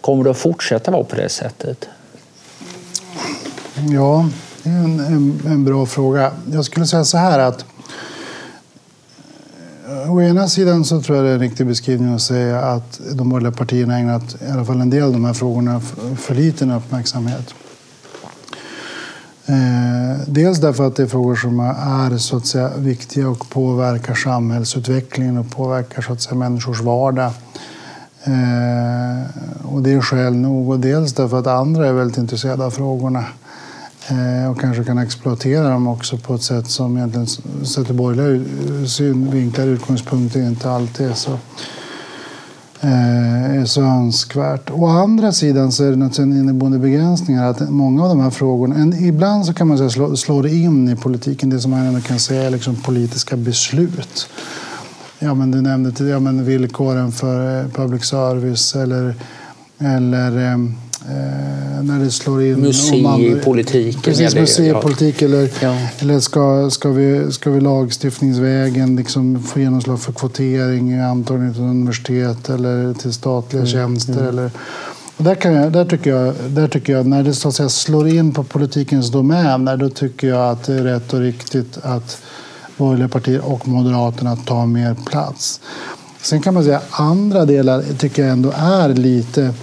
Kommer 0.00 0.24
det 0.24 0.30
att 0.30 0.36
fortsätta 0.36 0.90
vara 0.90 1.04
på 1.04 1.16
det 1.16 1.28
sättet? 1.28 1.88
Ja, 3.90 4.28
det 4.62 4.70
är 4.70 4.74
en, 4.74 5.00
en, 5.00 5.40
en 5.46 5.64
bra 5.64 5.86
fråga. 5.86 6.32
Jag 6.52 6.64
skulle 6.64 6.86
säga 6.86 7.04
så 7.04 7.18
här 7.18 7.38
att 7.38 7.64
Å 10.08 10.22
ena 10.22 10.48
sidan 10.48 10.84
så 10.84 11.00
tror 11.00 11.16
jag 11.16 11.26
det 11.26 11.30
är 11.30 11.34
en 11.34 11.40
riktig 11.40 11.66
beskrivning 11.66 12.14
att 12.14 12.22
säga 12.22 12.60
att 12.60 13.00
de 13.12 13.28
borgerliga 13.28 13.52
partierna 13.52 13.98
ägnat 13.98 14.36
i 14.48 14.50
alla 14.50 14.64
fall 14.64 14.80
en 14.80 14.90
del 14.90 15.02
av 15.02 15.12
de 15.12 15.24
här 15.24 15.32
frågorna 15.32 15.80
för 16.16 16.34
liten 16.34 16.70
uppmärksamhet. 16.70 17.54
Eh, 19.46 20.20
dels 20.26 20.60
därför 20.60 20.86
att 20.86 20.96
det 20.96 21.02
är 21.02 21.06
frågor 21.06 21.36
som 21.36 21.60
är 21.60 22.18
så 22.18 22.36
att 22.36 22.46
säga, 22.46 22.70
viktiga 22.76 23.28
och 23.28 23.50
påverkar 23.50 24.14
samhällsutvecklingen 24.14 25.38
och 25.38 25.50
påverkar 25.50 26.02
så 26.02 26.12
att 26.12 26.22
säga, 26.22 26.34
människors 26.34 26.80
vardag. 26.80 27.32
Eh, 28.24 29.22
och 29.64 29.82
det 29.82 29.92
är 29.92 30.00
skäl 30.00 30.36
nog. 30.36 30.70
Och 30.70 30.80
dels 30.80 31.12
därför 31.12 31.38
att 31.38 31.46
andra 31.46 31.86
är 31.86 31.92
väldigt 31.92 32.18
intresserade 32.18 32.64
av 32.64 32.70
frågorna. 32.70 33.24
Eh, 34.08 34.50
och 34.50 34.60
kanske 34.60 34.84
kan 34.84 34.98
exploatera 34.98 35.68
dem 35.68 35.88
också 35.88 36.16
på 36.16 36.34
ett 36.34 36.42
sätt 36.42 36.66
som 36.66 36.96
egentligen 36.96 37.26
sett 37.66 37.90
ur 37.90 37.94
borgerliga 37.94 38.86
synvinklar 38.86 39.66
utgångspunkter 39.66 40.40
inte 40.40 40.70
alltid 40.70 41.06
är 41.06 41.14
så, 41.14 41.32
eh, 42.80 43.60
är 43.60 43.64
så 43.64 43.82
önskvärt. 43.82 44.70
Å 44.70 44.86
andra 44.86 45.32
sidan 45.32 45.72
så 45.72 45.84
är 45.84 45.90
det 45.90 45.96
naturligtvis 45.96 46.18
en 46.18 46.40
inneboende 46.40 46.78
begränsning 46.78 47.36
att 47.36 47.70
många 47.70 48.02
av 48.02 48.08
de 48.08 48.20
här 48.20 48.30
frågorna, 48.30 48.74
en, 48.74 49.04
ibland 49.04 49.46
så 49.46 49.54
kan 49.54 49.68
man 49.68 49.78
säga 49.78 49.90
slå, 49.90 50.16
slå 50.16 50.42
det 50.42 50.50
in 50.50 50.88
i 50.88 50.96
politiken, 50.96 51.50
det 51.50 51.60
som 51.60 51.70
man 51.70 51.80
ändå 51.80 52.00
kan 52.00 52.18
säga 52.18 52.42
är 52.42 52.50
liksom 52.50 52.76
politiska 52.76 53.36
beslut. 53.36 54.28
Ja, 55.18 55.34
men 55.34 55.50
du 55.50 55.60
nämnde 55.60 56.04
ja, 56.04 56.20
men 56.20 56.44
villkoren 56.44 57.12
för 57.12 57.60
eh, 57.60 57.68
public 57.68 58.04
service 58.04 58.74
eller, 58.74 59.14
eller 59.78 60.38
ehm, 60.38 60.74
Eh, 61.08 61.82
när 61.82 61.98
det 61.98 62.10
slår 62.10 62.42
in. 62.42 62.60
Museipolitik. 62.60 64.02
Precis, 64.02 64.34
museipolitik. 64.34 65.22
Eller, 65.22 65.50
ja. 65.60 65.76
eller 65.98 66.20
ska, 66.20 66.70
ska, 66.70 66.88
vi, 66.88 67.32
ska 67.32 67.50
vi 67.50 67.60
lagstiftningsvägen 67.60 68.96
liksom 68.96 69.42
få 69.42 69.60
genomslag 69.60 70.00
för 70.00 70.12
kvotering 70.12 70.92
i 70.92 71.00
antagning 71.00 71.52
till 71.52 71.62
universitet 71.62 72.50
eller 72.50 72.94
till 72.94 73.12
statliga 73.12 73.62
mm. 73.62 73.72
tjänster? 73.72 74.12
Mm. 74.12 74.28
Eller, 74.28 74.50
där, 75.16 75.34
kan 75.34 75.52
jag, 75.52 75.72
där, 75.72 75.84
tycker 75.84 76.10
jag, 76.10 76.34
där 76.48 76.68
tycker 76.68 76.92
jag, 76.92 77.06
när 77.06 77.22
det 77.22 77.34
så 77.34 77.48
att 77.48 77.54
säga 77.54 77.68
slår 77.68 78.08
in 78.08 78.34
på 78.34 78.44
politikens 78.44 79.10
domäner, 79.10 79.76
då 79.76 79.88
tycker 79.88 80.28
jag 80.28 80.50
att 80.50 80.62
det 80.64 80.74
är 80.74 80.82
rätt 80.82 81.12
och 81.12 81.20
riktigt 81.20 81.78
att 81.82 82.22
borgerliga 82.76 83.08
partier 83.08 83.44
och 83.44 83.68
Moderaterna 83.68 84.36
tar 84.36 84.66
mer 84.66 84.96
plats. 85.06 85.60
Sen 86.20 86.42
kan 86.42 86.54
man 86.54 86.64
säga 86.64 86.76
att 86.76 87.00
andra 87.00 87.44
delar 87.44 87.82
tycker 87.98 88.22
jag 88.22 88.32
ändå 88.32 88.52
är 88.56 88.88
lite 88.88 89.54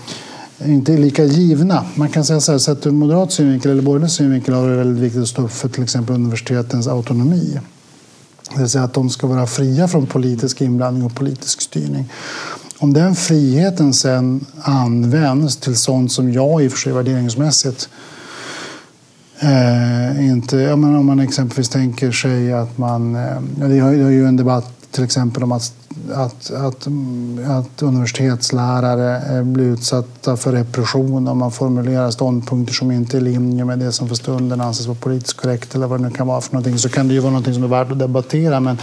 inte 0.66 0.94
är 0.94 0.98
lika 0.98 1.24
givna. 1.24 1.86
Man 1.96 2.10
kan 2.10 2.26
säga 2.26 2.42
så 2.42 2.52
här, 2.52 2.60
sett 2.60 2.88
ur 2.88 2.92
moderat 2.92 3.32
synvinkel 3.32 3.72
eller 3.72 3.82
borgerlig 3.82 4.12
synvinkel 4.12 4.54
har 4.54 4.70
det 4.70 4.76
väldigt 4.76 5.04
viktigt 5.04 5.22
att 5.22 5.28
stå 5.28 5.42
upp 5.42 5.52
för 5.52 5.70
till 5.70 5.84
exempel 5.84 6.16
universitetens 6.16 6.88
autonomi. 6.88 7.60
Det 8.54 8.60
vill 8.60 8.70
säga 8.70 8.84
att 8.84 8.94
de 8.94 9.10
ska 9.10 9.28
vara 9.28 9.48
fria 9.48 9.88
från 9.88 10.08
politisk 10.08 10.62
inblandning 10.62 11.04
och 11.04 11.16
politisk 11.16 11.62
styrning. 11.62 12.10
Om 12.78 12.94
den 12.94 13.16
friheten 13.16 13.94
sen 13.94 14.46
används 14.62 15.58
till 15.58 15.76
sånt 15.76 16.12
som 16.12 16.34
jag 16.34 16.64
i 16.64 16.68
och 16.68 16.72
för 16.72 16.80
sig 16.80 16.94
värderingsmässigt 16.94 17.90
eh, 19.40 20.30
inte... 20.30 20.58
Ja, 20.58 20.76
men 20.76 20.96
om 20.96 21.06
man 21.06 21.20
exempelvis 21.20 21.70
tänker 21.70 22.12
sig 22.12 22.54
att 22.54 22.78
man... 22.78 23.16
Eh, 23.16 23.42
det 23.56 23.78
är 23.78 24.10
ju 24.10 24.28
en 24.28 24.38
debatt 24.38 24.81
till 24.92 25.04
exempel 25.04 25.44
om 25.44 25.52
att 25.52 25.74
att, 26.14 26.52
att, 26.52 26.88
att 27.48 27.82
universitetslärare 27.82 29.38
eh, 29.38 29.44
blir 29.44 29.66
utsatta 29.66 30.38
för 30.38 30.52
repression 30.52 31.28
om 31.28 31.38
man 31.38 31.52
formulerar 31.52 32.12
ståndpunkter 32.12 32.74
som 32.74 32.92
inte 32.92 33.18
är 33.18 33.22
i 33.22 33.24
linje 33.24 33.66
med 33.66 33.80
det 33.80 33.92
som 33.92 34.08
för 34.08 34.16
stunden 34.16 34.62
anses 34.62 34.88
vara 34.88 34.98
politiskt 35.02 35.38
korrekt 35.38 35.76
eller 35.76 35.88
vad 35.88 36.00
det 36.00 36.04
nu 36.04 36.12
kan 36.12 36.28
vara 36.28 36.42
för 36.42 36.54
någonting 36.54 36.78
så 36.78 36.90
kan 36.90 37.08
det 37.08 37.14
ju 37.14 37.20
vara 37.20 37.32
någonting 37.32 37.54
som 37.54 37.64
är 37.64 37.68
värt 37.68 37.92
att 37.92 38.00
debattera. 38.00 38.60
Men, 38.60 38.78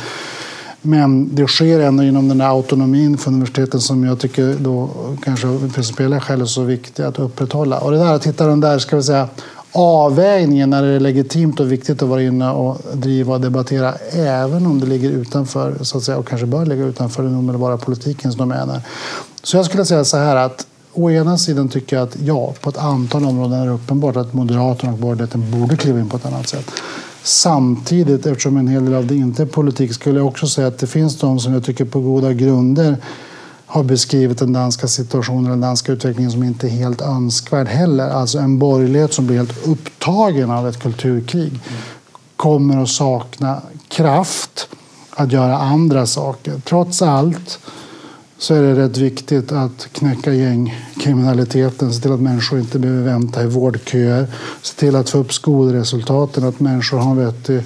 men 0.83 1.35
det 1.35 1.47
sker 1.47 1.81
ändå 1.81 2.03
inom 2.03 2.29
den 2.29 2.38
där 2.38 2.49
autonomin 2.49 3.18
för 3.18 3.31
universiteten 3.31 3.81
som 3.81 4.05
jag 4.05 4.18
tycker 4.18 4.57
då 4.59 4.90
kanske 5.25 5.47
av 5.47 5.73
principiella 5.75 6.21
skäl 6.21 6.40
är 6.40 6.44
så 6.44 6.62
viktig 6.62 7.03
att 7.03 7.18
upprätthålla. 7.18 7.79
Och 7.79 7.90
det 7.90 7.99
där 7.99 8.14
att 8.14 8.27
hitta 8.27 8.47
den 8.47 8.61
där, 8.61 8.79
ska 8.79 8.97
vi 8.97 9.03
säga, 9.03 9.29
avvägningen 9.72 10.70
när 10.70 10.83
det 10.83 10.88
är 10.88 11.00
legitimt 11.00 11.61
och 11.61 11.72
viktigt 11.72 12.02
att 12.02 12.09
vara 12.09 12.22
inne 12.22 12.50
och 12.50 12.81
driva 12.92 13.35
och 13.35 13.40
debattera 13.40 13.94
även 14.12 14.66
om 14.66 14.81
det 14.81 14.87
ligger 14.87 15.11
utanför, 15.11 15.74
så 15.81 15.98
att 15.98 16.04
säga, 16.04 16.18
och 16.18 16.28
kanske 16.28 16.46
bör 16.46 16.66
ligga 16.66 16.85
utanför 16.85 17.22
den 17.22 17.37
omedelbara 17.37 17.76
politikens 17.76 18.35
domäner. 18.35 18.81
Så 19.42 19.57
jag 19.57 19.66
skulle 19.66 19.85
säga 19.85 20.04
så 20.04 20.16
här 20.16 20.37
att 20.37 20.66
å 20.92 21.11
ena 21.11 21.38
sidan 21.38 21.68
tycker 21.68 21.96
jag 21.96 22.09
att 22.09 22.16
ja, 22.20 22.54
på 22.61 22.70
ett 22.70 22.78
antal 22.78 23.24
områden 23.24 23.61
är 23.61 23.66
det 23.66 23.72
uppenbart 23.72 24.16
att 24.16 24.35
Moderaterna 24.35 24.92
och 24.92 24.98
borgerligheten 24.98 25.50
borde 25.50 25.76
kliva 25.76 26.00
in 26.00 26.09
på 26.09 26.16
ett 26.16 26.26
annat 26.26 26.48
sätt. 26.48 26.70
Samtidigt, 27.22 28.26
eftersom 28.26 28.57
en 28.57 28.68
hel 28.68 28.85
del 28.85 28.94
av 28.94 29.07
det 29.07 29.14
inte 29.14 29.42
är 29.42 29.46
politik, 29.46 29.94
skulle 29.94 30.18
jag 30.18 30.26
också 30.26 30.46
säga 30.46 30.66
att 30.66 30.78
det 30.78 30.87
finns 30.87 31.18
de 31.18 31.40
som 31.40 31.52
jag 31.52 31.64
tycker 31.64 31.85
på 31.85 32.00
goda 32.00 32.33
grunder 32.33 32.96
har 33.70 33.83
beskrivit 33.83 34.38
den 34.38 34.52
danska 34.52 34.88
situationen, 34.88 35.50
den 35.50 35.61
danska 35.61 35.92
utvecklingen 35.92 36.31
som 36.31 36.42
inte 36.42 36.66
är 36.66 36.70
helt 36.70 37.00
önskvärd 37.00 37.66
heller. 37.68 38.11
Alltså 38.11 38.38
en 38.38 38.59
borgerlighet 38.59 39.12
som 39.14 39.26
blir 39.26 39.37
helt 39.37 39.66
upptagen 39.66 40.50
av 40.50 40.68
ett 40.68 40.83
kulturkrig 40.83 41.61
kommer 42.37 42.83
att 42.83 42.88
sakna 42.88 43.62
kraft 43.88 44.68
att 45.11 45.33
göra 45.33 45.59
andra 45.59 46.07
saker. 46.07 46.61
Trots 46.64 47.02
allt 47.02 47.59
så 48.38 48.54
är 48.54 48.62
det 48.62 48.74
rätt 48.74 48.96
viktigt 48.96 49.52
att 49.52 49.88
knäcka 49.92 50.33
gängkriminaliteten, 50.33 51.92
se 51.92 52.00
till 52.02 52.12
att 52.12 52.20
människor 52.20 52.59
inte 52.59 52.78
behöver 52.78 53.02
vänta 53.02 53.42
i 53.42 53.46
vårdköer, 53.46 54.26
se 54.62 54.74
till 54.74 54.96
att 54.96 55.11
få 55.11 55.18
upp 55.18 55.33
skolresultaten, 55.33 56.44
att 56.44 56.61
människor 56.61 56.98
har 56.98 57.11
en 57.11 57.16
vettig 57.16 57.62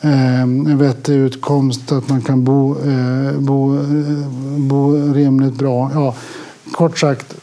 Ehm, 0.00 0.66
en 0.66 0.78
vettig 0.78 1.14
utkomst, 1.14 1.92
att 1.92 2.08
man 2.08 2.22
kan 2.22 2.44
bo, 2.44 2.76
eh, 2.78 3.38
bo, 3.38 3.76
eh, 3.76 4.28
bo 4.58 5.12
rimligt 5.12 5.54
bra. 5.54 5.90
Ja, 5.94 6.14
kort 6.72 6.98
sagt, 6.98 7.34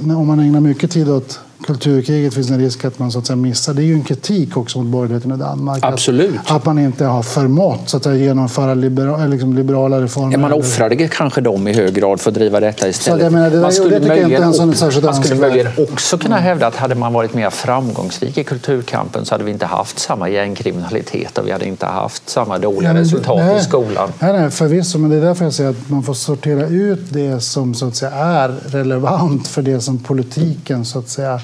om 0.00 0.26
man 0.26 0.40
ägnar 0.40 0.60
mycket 0.60 0.90
tid 0.90 1.08
åt 1.08 1.40
kulturkriget 1.66 2.34
finns 2.34 2.50
en 2.50 2.58
risk 2.58 2.84
att 2.84 2.98
man 2.98 3.12
så 3.12 3.18
att 3.18 3.26
säga, 3.26 3.36
missar. 3.36 3.74
Det 3.74 3.82
är 3.82 3.84
ju 3.84 3.94
en 3.94 4.04
kritik 4.04 4.56
också 4.56 4.78
mot 4.78 4.86
borgerligheten 4.86 5.32
i 5.32 5.36
Danmark. 5.36 5.84
Absolut. 5.84 6.40
Att, 6.44 6.50
att 6.50 6.64
man 6.64 6.78
inte 6.78 7.04
har 7.04 7.22
förmått 7.22 7.80
så 7.86 7.96
att 7.96 8.04
säga, 8.04 8.16
genomföra 8.16 8.74
libera, 8.74 9.26
liksom, 9.26 9.54
liberala 9.54 10.00
reformer. 10.00 10.32
Ja, 10.32 10.38
man 10.38 10.52
offrade 10.52 11.08
kanske 11.08 11.40
dem 11.40 11.68
i 11.68 11.72
hög 11.72 11.94
grad 11.94 12.20
för 12.20 12.30
att 12.30 12.34
driva 12.34 12.60
detta 12.60 12.88
istället. 12.88 13.26
Så, 13.26 13.30
menar, 13.30 13.50
det 13.50 13.60
man 13.60 13.72
skulle, 13.72 13.98
det 13.98 14.08
möjligen, 14.08 14.30
inte 14.30 14.42
ens 14.42 15.02
man 15.02 15.14
skulle 15.14 15.40
möjligen 15.40 15.66
också 15.78 16.18
kunna 16.18 16.36
hävda 16.36 16.66
att 16.66 16.76
hade 16.76 16.94
man 16.94 17.12
varit 17.12 17.34
mer 17.34 17.50
framgångsrik 17.50 18.38
i 18.38 18.44
kulturkampen 18.44 19.24
så 19.24 19.34
hade 19.34 19.44
vi 19.44 19.50
inte 19.50 19.66
haft 19.66 19.98
samma 19.98 20.28
gängkriminalitet 20.28 21.38
och 21.38 21.46
vi 21.46 21.52
hade 21.52 21.66
inte 21.66 21.86
haft 21.86 22.28
samma 22.28 22.58
dåliga 22.58 22.94
ja, 22.94 23.00
resultat 23.00 23.38
nej, 23.38 23.60
i 23.60 23.64
skolan. 23.64 24.12
Nej, 24.18 24.32
nej, 24.32 24.50
förvisso, 24.50 24.98
men 24.98 25.10
det 25.10 25.16
är 25.16 25.20
därför 25.20 25.44
jag 25.44 25.54
säger 25.54 25.70
att 25.70 25.90
man 25.90 26.02
får 26.02 26.14
sortera 26.14 26.66
ut 26.66 27.00
det 27.10 27.40
som 27.40 27.74
så 27.74 27.88
att 27.88 27.96
säga, 27.96 28.10
är 28.10 28.48
relevant 28.48 29.48
för 29.48 29.62
det 29.62 29.80
som 29.80 29.98
politiken 29.98 30.84
så 30.84 30.98
att 30.98 31.08
säga 31.08 31.40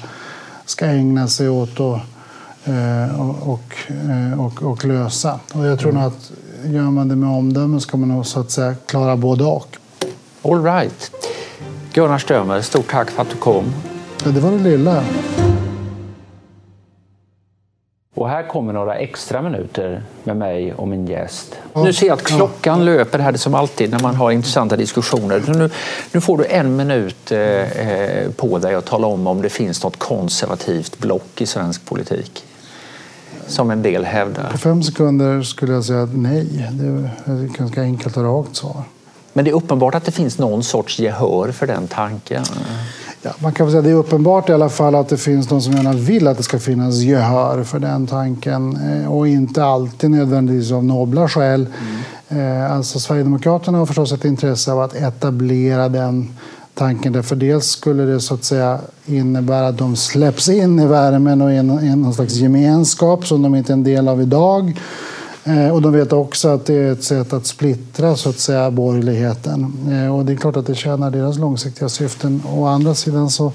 ska 0.65 0.85
ägna 0.85 1.27
sig 1.27 1.49
åt 1.49 1.79
och, 1.79 1.97
eh, 2.63 3.21
och, 3.49 3.75
eh, 3.87 4.45
och, 4.45 4.63
och, 4.63 4.85
lösa. 4.85 5.39
Och 5.53 5.65
jag 5.65 5.79
tror 5.79 5.91
mm. 5.91 6.03
att 6.03 6.31
gör 6.65 6.83
man 6.83 7.07
det 7.07 7.15
med 7.15 7.29
omdöme 7.29 7.79
ska 7.79 7.97
man 7.97 8.09
nog 8.09 8.25
så 8.25 8.39
att 8.39 8.51
säga 8.51 8.75
klara 8.85 9.17
både 9.17 9.43
och. 9.43 9.77
All 10.41 10.63
right. 10.63 11.11
Gunnar 11.93 12.17
Strömer, 12.17 12.61
stort 12.61 12.91
tack 12.91 13.11
för 13.11 13.21
att 13.21 13.29
du 13.29 13.35
kom. 13.35 13.65
Ja, 14.25 14.31
det 14.31 14.39
var 14.39 14.51
det 14.51 14.59
lilla. 14.59 15.03
Och 18.15 18.29
här 18.29 18.47
kommer 18.47 18.73
några 18.73 18.95
extra 18.95 19.41
minuter 19.41 20.03
med 20.23 20.37
mig 20.37 20.73
och 20.73 20.87
min 20.87 21.07
gäst. 21.07 21.55
Nu 21.75 21.93
ser 21.93 22.07
jag 22.07 22.13
att 22.13 22.23
klockan 22.23 22.85
löper 22.85 23.19
här 23.19 23.33
som 23.33 23.55
alltid 23.55 23.91
när 23.91 23.99
man 23.99 24.15
har 24.15 24.31
intressanta 24.31 24.75
diskussioner. 24.75 25.43
Nu, 25.47 25.69
nu 26.11 26.21
får 26.21 26.37
du 26.37 26.45
en 26.45 26.75
minut 26.75 27.31
eh, 27.31 27.39
eh, 27.39 28.31
på 28.31 28.57
dig 28.57 28.75
att 28.75 28.85
tala 28.85 29.07
om 29.07 29.27
om 29.27 29.41
det 29.41 29.49
finns 29.49 29.83
något 29.83 29.99
konservativt 29.99 30.99
block 30.99 31.41
i 31.41 31.45
svensk 31.45 31.85
politik. 31.85 32.45
Som 33.47 33.71
en 33.71 33.81
del 33.81 34.05
hävdar. 34.05 34.51
På 34.51 34.57
fem 34.57 34.83
sekunder 34.83 35.41
skulle 35.41 35.73
jag 35.73 35.85
säga 35.85 36.07
nej. 36.13 36.69
Det 36.71 36.85
är 37.31 37.45
ett 37.45 37.57
ganska 37.57 37.81
enkelt 37.81 38.17
och 38.17 38.23
rakt 38.23 38.55
svar. 38.55 38.83
Men 39.33 39.45
det 39.45 39.51
är 39.51 39.55
uppenbart 39.55 39.95
att 39.95 40.05
det 40.05 40.11
finns 40.11 40.37
någon 40.37 40.63
sorts 40.63 40.99
gehör 40.99 41.51
för 41.51 41.67
den 41.67 41.87
tanken. 41.87 42.43
Ja, 43.25 43.31
man 43.39 43.51
kan 43.51 43.67
säga 43.67 43.79
att 43.79 43.85
det 43.85 43.91
är 43.91 43.95
uppenbart 43.95 44.49
i 44.49 44.53
alla 44.53 44.69
fall 44.69 44.95
att 44.95 45.09
det 45.09 45.17
finns 45.17 45.47
de 45.47 45.61
som 45.61 45.73
gärna 45.73 45.93
vill 45.93 46.27
att 46.27 46.37
det 46.37 46.43
ska 46.43 46.59
finnas 46.59 46.95
gehör 46.95 47.63
för 47.63 47.79
den 47.79 48.07
tanken 48.07 48.77
eh, 48.91 49.13
och 49.13 49.27
inte 49.27 49.63
alltid 49.63 50.11
nödvändigtvis 50.11 50.71
av 50.71 50.85
nobla 50.85 51.29
skäl. 51.29 51.67
Mm. 52.29 52.71
Alltså, 52.71 52.99
Sverigedemokraterna 52.99 53.77
har 53.77 53.85
förstås 53.85 54.11
ett 54.11 54.25
intresse 54.25 54.71
av 54.71 54.81
att 54.81 54.95
etablera 54.95 55.89
den 55.89 56.33
tanken. 56.73 57.13
Därför 57.13 57.35
dels 57.35 57.65
skulle 57.65 58.03
det 58.03 58.19
så 58.19 58.33
att 58.33 58.43
säga 58.43 58.79
innebära 59.05 59.67
att 59.67 59.77
de 59.77 59.95
släpps 59.95 60.49
in 60.49 60.79
i 60.79 60.85
värmen 60.85 61.41
och 61.41 61.51
i 61.51 61.63
någon 61.63 62.13
slags 62.13 62.33
gemenskap 62.33 63.27
som 63.27 63.41
de 63.41 63.55
inte 63.55 63.71
är 63.71 63.73
en 63.73 63.83
del 63.83 64.07
av 64.07 64.21
idag. 64.21 64.79
Eh, 65.45 65.69
och 65.69 65.81
de 65.81 65.93
vet 65.93 66.13
också 66.13 66.47
att 66.47 66.65
det 66.65 66.73
är 66.73 66.91
ett 66.91 67.03
sätt 67.03 67.33
att 67.33 67.45
splittra 67.45 68.15
så 68.15 68.29
att 68.29 68.39
säga, 68.39 68.71
borgerligheten. 68.71 69.73
Eh, 69.91 70.15
och 70.15 70.25
det 70.25 70.33
är 70.33 70.37
klart 70.37 70.57
att 70.57 70.67
det 70.67 70.75
tjänar 70.75 71.11
deras 71.11 71.37
långsiktiga 71.37 71.89
syften. 71.89 72.43
Å 72.53 72.65
andra 72.65 72.95
sidan 72.95 73.29
så 73.29 73.51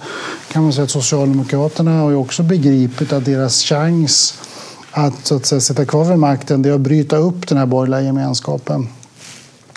kan 0.53 0.63
man 0.63 0.73
säga 0.73 0.85
att 0.85 0.91
Socialdemokraterna 0.91 2.01
har 2.01 2.11
ju 2.11 2.17
också 2.17 2.43
begripit 2.43 3.13
att 3.13 3.25
deras 3.25 3.63
chans 3.63 4.35
att, 4.91 5.27
så 5.27 5.37
att 5.37 5.47
säga, 5.47 5.61
sitta 5.61 5.85
kvar 5.85 6.05
vid 6.05 6.19
makten 6.19 6.63
det 6.63 6.69
är 6.69 6.73
att 6.73 6.81
bryta 6.81 7.17
upp 7.17 7.49
den 7.49 7.59
här 7.59 7.67
borgerliga 7.67 8.01
gemenskapen. 8.01 8.89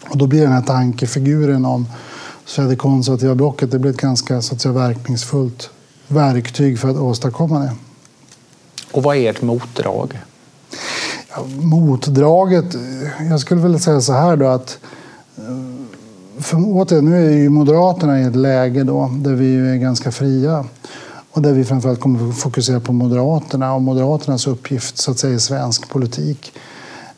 Och 0.10 0.18
då 0.18 0.28
blir 0.28 0.42
den 0.42 0.52
här 0.52 0.62
tankefiguren 0.62 1.66
om 1.66 1.88
så 2.46 2.62
det 2.62 2.76
konservativa 2.76 3.36
blocket 3.36 3.72
det 3.72 3.80
blir 3.80 3.92
ett 3.92 3.98
ganska 3.98 4.42
så 4.42 4.56
att 4.56 4.62
säga, 4.62 4.74
verkningsfullt 4.74 5.70
verktyg 6.08 6.80
för 6.80 6.90
att 6.90 6.98
åstadkomma 6.98 7.60
det. 7.60 7.76
Och 8.92 9.04
vad 9.04 9.16
är 9.16 9.30
ert 9.30 9.42
motdrag? 9.42 10.20
Motdraget, 11.62 12.76
jag 13.30 13.40
skulle 13.40 13.62
vilja 13.62 13.80
säga 13.80 14.02
så 14.02 14.14
här 14.14 14.36
då 14.36 14.48
att 14.48 14.78
eh, 15.38 15.44
för, 16.42 16.58
återigen, 16.66 17.06
nu 17.06 17.28
är 17.28 17.38
ju 17.38 17.50
Moderaterna 17.50 18.22
i 18.22 18.24
ett 18.24 18.36
läge 18.36 18.84
då 18.84 19.12
där 19.14 19.34
vi 19.34 19.56
är 19.56 19.76
ganska 19.76 20.12
fria. 20.12 20.66
och 21.32 21.42
där 21.42 21.54
vi 21.54 21.64
framförallt 21.64 22.00
kommer 22.00 22.30
att 22.30 22.38
fokusera 22.38 22.80
på 22.80 22.94
Moderaterna 22.94 23.74
och 23.74 23.82
Moderaternas 23.82 24.48
uppgift 24.48 24.98
så 24.98 25.12
att 25.12 25.20
säga, 25.20 25.34
i 25.34 25.40
svensk 25.40 25.90
politik. 25.90 26.54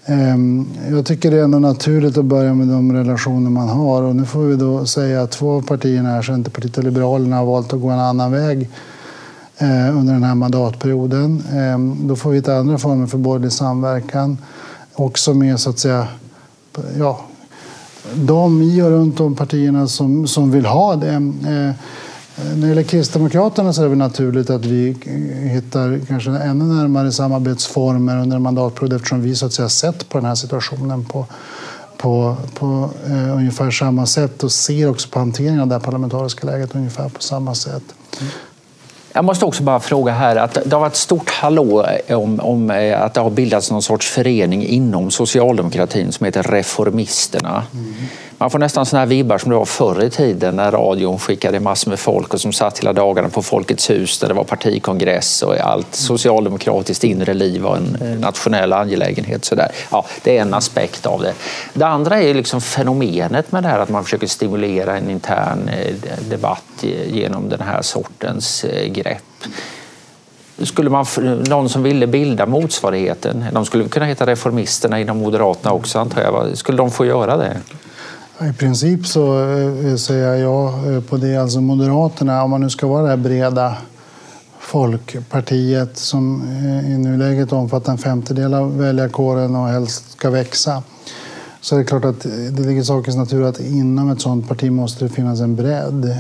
Ehm, 0.06 0.67
jag 0.91 1.06
tycker 1.06 1.32
det 1.32 1.39
är 1.39 1.43
ändå 1.43 1.60
naturligt 1.60 2.17
att 2.17 2.26
börja 2.26 2.54
med 2.54 2.67
de 2.67 2.93
relationer 2.93 3.49
man 3.49 3.69
har. 3.69 4.04
Och 4.04 4.15
nu 4.15 4.26
får 4.26 4.39
vi 4.39 4.56
då 4.56 4.86
säga 4.86 5.21
att 5.21 5.32
två 5.32 5.52
av 5.52 5.62
partierna, 5.62 6.10
här, 6.10 6.21
Centerpartiet 6.21 6.78
och 6.78 6.84
Liberalerna, 6.84 7.36
har 7.38 7.45
valt 7.45 7.73
att 7.73 7.82
gå 7.82 7.89
en 7.89 7.99
annan 7.99 8.32
väg 8.32 8.69
Eh, 9.58 9.98
under 9.98 10.13
den 10.13 10.24
här 10.24 10.36
mandatperioden. 10.36 11.44
Eh, 11.54 12.06
då 12.08 12.16
får 12.16 12.30
vi 12.30 12.36
hitta 12.36 12.56
andra 12.56 12.78
former 12.78 13.08
för 13.08 13.18
borgerlig 13.18 13.52
samverkan. 13.52 14.38
Också 14.94 15.34
med 15.34 15.60
så 15.60 15.70
att 15.70 15.80
säga, 15.80 16.08
ja, 16.98 17.26
de 18.13 18.62
i 18.62 18.82
och 18.82 18.89
runt 18.89 19.18
de 19.18 19.36
partierna 19.36 19.88
som, 19.88 20.28
som 20.28 20.52
vill 20.52 20.66
ha 20.66 20.96
det. 20.96 21.13
Eh, 21.13 21.72
när 22.36 22.62
det 22.62 22.68
gäller 22.68 22.84
Kristdemokraterna 22.84 23.74
så 23.74 23.84
är 23.84 23.89
det 23.89 23.96
naturligt 23.96 24.50
att 24.50 24.66
vi 24.66 24.89
eh, 24.89 25.52
hittar 25.52 26.00
kanske 26.08 26.32
ännu 26.32 26.66
närmare 26.66 27.12
samarbetsformer 27.12 28.18
under 28.18 28.36
en 28.36 28.44
mandatperiod 28.44 28.94
eftersom 28.94 29.22
vi 29.22 29.36
så 29.36 29.46
att 29.46 29.54
säga 29.54 29.70
sett 29.70 30.10
på 30.10 30.18
den 30.18 30.26
här 30.26 30.36
situationen 30.36 31.06
på, 31.06 31.26
på, 31.98 32.36
på 32.54 32.89
eh, 33.08 33.36
ungefär 33.36 33.72
samma 33.72 34.06
sätt 34.06 34.44
och 34.44 34.52
ser 34.52 34.89
också 34.89 35.10
på 35.10 35.20
hanteringen 35.20 35.62
av 35.62 35.68
det 35.68 35.80
parlamentariska 35.80 36.48
läget 36.48 36.76
ungefär 36.76 37.10
på 37.10 37.22
samma 37.22 37.56
sätt. 37.56 37.84
Mm. 38.20 38.32
Jag 39.13 39.26
måste 39.26 39.45
också 39.45 39.63
bara 39.63 39.80
fråga 39.80 40.13
här 40.13 40.36
att 40.36 40.54
det 40.65 40.76
har 40.76 40.80
varit 40.80 40.95
stort 40.95 41.30
hallå 41.30 41.86
eh, 42.08 42.19
om, 42.19 42.39
om 42.39 42.71
eh, 42.71 43.02
att 43.02 43.13
det 43.13 43.21
har 43.21 43.30
bildats 43.30 43.71
någon 43.71 43.82
sorts 43.82 44.10
förening 44.10 44.65
inom 44.65 45.12
socialdemokratin 45.12 46.12
som 46.12 46.26
heter 46.26 46.43
Reformisterna. 46.43 47.63
Mm. 47.73 47.93
Man 48.38 48.50
får 48.50 48.60
nästan 48.60 48.86
såna 48.86 49.00
här 49.00 49.08
vibbar 49.08 49.38
som 49.38 49.52
det 49.52 49.58
var 49.58 49.65
förr 49.65 50.04
i 50.04 50.10
tiden 50.10 50.56
när 50.56 50.72
radion 50.72 51.19
skickade 51.19 51.60
massor 51.60 51.89
med 51.89 52.00
folk 52.00 52.34
och 52.34 52.41
som 52.41 52.54
satt 52.54 52.80
hela 52.80 52.93
dagarna 52.93 53.30
på 53.30 53.41
Folkets 53.41 53.89
hus 53.89 54.19
där 54.19 54.28
det 54.28 54.34
var 54.34 54.43
partikongress 54.43 55.41
och 55.41 55.56
allt 55.58 55.96
socialdemokratiskt 55.96 57.04
inre 57.04 57.34
liv 57.34 57.62
var 57.62 57.78
en 57.78 57.98
eh, 58.02 58.19
nationell 58.19 58.74
angelägenhet. 58.74 59.46
Så 59.46 59.56
där. 59.56 59.72
Ja, 59.91 60.06
det 60.24 60.38
är 60.38 60.41
en 60.41 60.54
aspekt 60.54 61.06
av 61.06 61.22
det. 61.22 61.34
Det 61.74 61.86
andra 61.86 62.22
är 62.22 62.34
liksom 62.34 62.62
fenomenet 62.62 63.52
med 63.52 63.63
det 63.63 63.69
här 63.69 63.80
att 63.80 63.89
man 63.89 64.04
försöker 64.04 64.28
stimulera 64.28 64.98
en 64.98 65.10
intern 65.10 65.69
eh, 65.69 65.96
debatt 66.30 66.84
genom 67.06 67.50
den 67.50 67.62
här 67.62 67.82
sortens 67.82 68.63
eh, 68.63 68.91
grepp. 68.91 69.24
Skulle 70.58 70.89
man, 70.89 71.06
någon 71.48 71.69
som 71.69 71.84
ville 71.84 72.08
bilda 72.08 72.46
motsvarigheten, 72.46 73.46
de 73.52 73.65
skulle 73.65 73.89
kunna 73.89 74.06
heta 74.06 74.26
Reformisterna 74.26 75.00
inom 75.00 75.17
Moderaterna 75.17 75.74
också 75.74 76.00
antar 76.00 76.22
jag, 76.22 76.58
skulle 76.58 76.78
de 76.78 76.91
få 76.91 77.06
göra 77.06 77.38
det? 77.38 77.58
I 78.41 78.54
princip 78.54 79.08
så 79.08 79.50
eh, 79.50 79.96
säger 79.96 80.28
jag 80.28 80.39
ja 80.39 80.91
eh, 80.91 81.02
på 81.02 81.17
det. 81.17 81.38
Alltså 81.38 81.62
Moderaterna, 81.62 82.43
om 82.43 82.50
man 82.50 82.62
nu 82.62 82.69
ska 82.69 82.88
vara 82.88 83.04
det 83.04 83.10
här 83.10 83.17
breda 83.17 83.78
folkpartiet 84.60 85.98
som 85.98 86.41
eh, 86.41 86.93
i 86.93 86.98
nuläget 86.98 87.54
omfattar 87.54 87.91
en 87.91 87.98
femtedel 87.98 88.54
av 88.54 88.78
väljarkåren 88.78 89.56
och 89.56 89.67
helst 89.67 90.12
ska 90.12 90.30
växa 90.30 90.84
så 91.62 91.76
är 91.76 91.80
det 91.80 91.86
klart 91.86 92.06
att 92.06 92.22
det 92.22 92.60
ligger 92.60 92.82
i 92.82 92.86
sakens 92.86 93.15
natur 93.15 93.43
att 93.43 93.60
inom 93.60 94.10
ett 94.10 94.22
sådant 94.22 94.48
parti 94.48 94.72
måste 94.72 95.06
det 95.06 95.10
finnas 95.10 95.39
en 95.39 95.56
bredd 95.56 96.15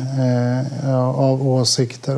av 0.85 1.47
åsikter 1.47 2.17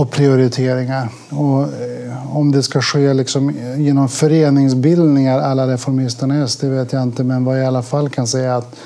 och, 0.00 0.10
prioriteringar. 0.10 1.08
Och, 1.30 1.62
eh, 1.62 2.36
om 2.36 2.52
det 2.52 2.62
ska 2.62 2.82
ske 2.82 3.14
liksom 3.14 3.54
genom 3.78 4.08
föreningsbildningar 4.08 5.38
alla 5.38 5.66
reformisterna 5.66 6.48
SD 6.48 6.64
vet 6.64 6.92
jag 6.92 7.02
inte, 7.02 7.24
men 7.24 7.44
vad 7.44 7.56
jag 7.56 7.64
i 7.64 7.66
alla 7.66 7.82
fall 7.82 8.08
kan 8.08 8.26
säga 8.26 8.56
att 8.56 8.76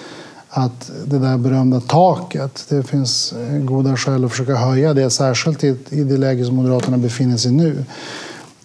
att 0.54 0.90
det 1.04 1.18
där 1.18 1.38
berömda 1.38 1.80
taket, 1.80 2.64
det 2.68 2.82
finns 2.82 3.32
eh, 3.32 3.58
goda 3.58 3.96
skäl 3.96 4.24
att 4.24 4.30
försöka 4.30 4.54
höja 4.54 4.94
det, 4.94 5.10
särskilt 5.10 5.64
i, 5.64 5.76
i 5.90 6.04
det 6.04 6.16
läge 6.16 6.44
som 6.44 6.56
Moderaterna 6.56 6.98
befinner 6.98 7.36
sig 7.36 7.50
i 7.50 7.54
nu. 7.54 7.84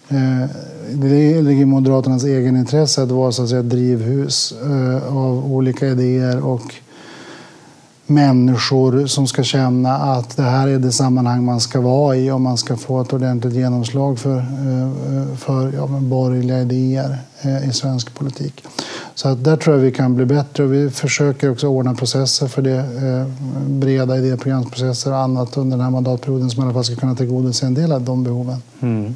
Eh, 0.08 0.50
det 0.92 1.42
ligger 1.42 1.62
i 1.62 1.64
Moderaternas 1.64 2.24
egenintresse 2.24 3.02
att 3.02 3.10
vara 3.10 3.32
så 3.32 3.42
att 3.42 3.48
säga, 3.48 3.62
drivhus 3.62 4.54
av 5.08 5.52
olika 5.52 5.86
idéer 5.86 6.44
och 6.44 6.74
människor 8.08 9.06
som 9.06 9.26
ska 9.26 9.42
känna 9.42 9.96
att 9.96 10.36
det 10.36 10.42
här 10.42 10.68
är 10.68 10.78
det 10.78 10.92
sammanhang 10.92 11.44
man 11.44 11.60
ska 11.60 11.80
vara 11.80 12.16
i 12.16 12.30
om 12.30 12.42
man 12.42 12.58
ska 12.58 12.76
få 12.76 13.00
ett 13.00 13.12
ordentligt 13.12 13.54
genomslag 13.54 14.18
för, 14.18 14.36
eh, 14.36 15.36
för 15.36 15.72
ja, 15.72 15.86
borgerliga 15.86 16.60
idéer 16.60 17.18
eh, 17.42 17.68
i 17.68 17.72
svensk 17.72 18.14
politik. 18.14 18.64
Så 19.14 19.28
att 19.28 19.44
där 19.44 19.56
tror 19.56 19.76
jag 19.76 19.82
vi 19.82 19.92
kan 19.92 20.14
bli 20.14 20.24
bättre 20.24 20.66
vi 20.66 20.90
försöker 20.90 21.50
också 21.50 21.66
ordna 21.66 21.94
processer 21.94 22.46
för 22.48 22.62
det, 22.62 22.78
eh, 22.78 23.26
breda 23.66 24.18
idéprogramsprocesser 24.18 25.10
och 25.10 25.18
annat 25.18 25.56
under 25.56 25.76
den 25.76 25.84
här 25.84 25.90
mandatperioden 25.90 26.50
som 26.50 26.62
i 26.62 26.64
alla 26.64 26.74
fall 26.74 26.84
ska 26.84 26.96
kunna 26.96 27.14
tillgodose 27.14 27.66
en 27.66 27.74
del 27.74 27.92
av 27.92 28.02
de 28.02 28.24
behoven. 28.24 28.62
Mm. 28.80 29.14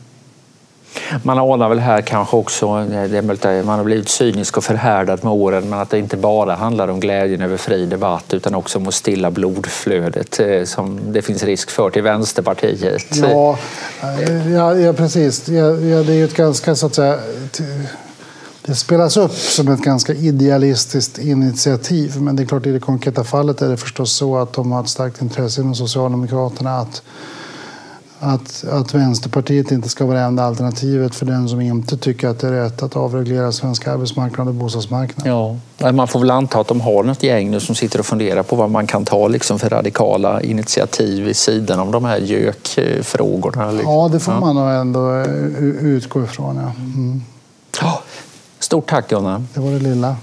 Man 1.22 1.38
anar 1.38 1.68
väl 1.68 1.79
här 1.79 2.01
kanske 2.01 2.37
också, 2.37 2.66
eh, 2.66 3.11
det 3.11 3.18
är 3.18 3.22
möjligt 3.22 3.44
att 3.44 3.64
man 3.66 3.79
har 3.79 3.85
blivit 3.85 4.09
cynisk 4.09 4.57
och 4.57 4.64
förhärdad 4.64 5.25
med 5.25 5.33
åren, 5.33 5.70
men 5.70 5.79
att 5.79 5.90
det 5.90 5.98
inte 5.98 6.16
bara 6.16 6.55
handlar 6.55 6.88
om 6.88 7.01
glädjen 7.01 7.42
över 7.42 7.57
fri 7.57 7.87
debatt 7.87 8.35
utan 8.35 8.55
också 8.55 8.79
om 8.79 8.88
att 8.88 8.94
stilla 8.94 9.31
blodflödet 9.31 10.40
eh, 10.40 10.64
som 10.64 11.01
det 11.12 11.22
finns 11.22 11.42
risk 11.42 11.70
för 11.70 11.90
till 11.90 12.03
Vänsterpartiet. 12.03 13.16
Ja, 13.16 13.59
eh, 14.03 14.53
ja, 14.53 14.75
ja 14.75 14.92
precis. 14.92 15.48
Ja, 15.48 15.70
ja, 15.70 16.03
det 16.03 16.12
är 16.12 16.16
ju 16.16 16.25
ett 16.25 16.37
ganska 16.37 16.75
så 16.75 16.87
att 16.87 16.94
säga 16.94 17.18
det 18.66 18.75
spelas 18.75 19.16
upp 19.16 19.33
som 19.33 19.68
ett 19.68 19.81
ganska 19.81 20.14
idealistiskt 20.14 21.18
initiativ 21.18 22.20
men 22.20 22.37
det 22.37 22.42
är 22.42 22.46
klart 22.46 22.66
i 22.66 22.72
det 22.72 22.81
konkreta 22.81 23.25
fallet 23.25 23.62
är 23.62 23.68
det 23.68 23.77
förstås 23.77 24.12
så 24.12 24.37
att 24.37 24.53
de 24.53 24.72
har 24.72 24.83
ett 24.83 24.88
starkt 24.88 25.22
intresse 25.22 25.61
inom 25.61 25.75
Socialdemokraterna 25.75 26.79
att 26.79 27.03
att, 28.22 28.64
att 28.64 28.94
Vänsterpartiet 28.94 29.70
inte 29.70 29.88
ska 29.88 30.06
vara 30.06 30.18
det 30.18 30.24
enda 30.24 30.44
alternativet 30.44 31.14
för 31.14 31.26
den 31.26 31.48
som 31.48 31.61
inte 31.61 31.96
tycker 31.96 32.28
att 32.28 32.38
det 32.38 32.48
är 32.48 32.52
rätt 32.52 32.82
att 32.82 32.96
avreglera 32.96 33.52
svensk 33.52 33.87
arbetsmarknad 33.87 34.48
och 34.48 34.54
bostadsmarknad. 34.54 35.26
Ja, 35.78 35.92
man 35.92 36.08
får 36.08 36.20
väl 36.20 36.30
anta 36.30 36.61
att 36.61 36.68
de 36.68 36.80
har 36.80 37.02
något 37.02 37.22
gäng 37.22 37.50
nu 37.50 37.61
som 37.61 37.74
sitter 37.74 37.98
och 37.98 38.06
funderar 38.06 38.42
på 38.42 38.56
vad 38.56 38.70
man 38.70 38.87
kan 38.87 39.04
ta 39.04 39.28
liksom 39.28 39.58
för 39.58 39.68
radikala 39.68 40.42
initiativ 40.42 41.24
vid 41.24 41.37
sidan 41.37 41.80
om 41.80 41.90
de 41.90 42.04
här 42.04 42.18
gökfrågorna. 42.18 43.70
Liksom. 43.70 43.92
Ja, 43.92 44.08
det 44.12 44.20
får 44.20 44.32
man 44.32 44.56
nog 44.56 44.70
ändå 44.70 45.16
eh, 45.16 45.26
utgå 45.64 46.24
ifrån. 46.24 46.56
Ja. 46.56 46.72
Mm. 46.78 47.22
Stort 48.58 48.90
tack, 48.90 49.08
Gunnar. 49.08 49.44
Det 49.54 49.61
var 49.61 49.70
det 49.70 49.78
lilla. 49.78 50.16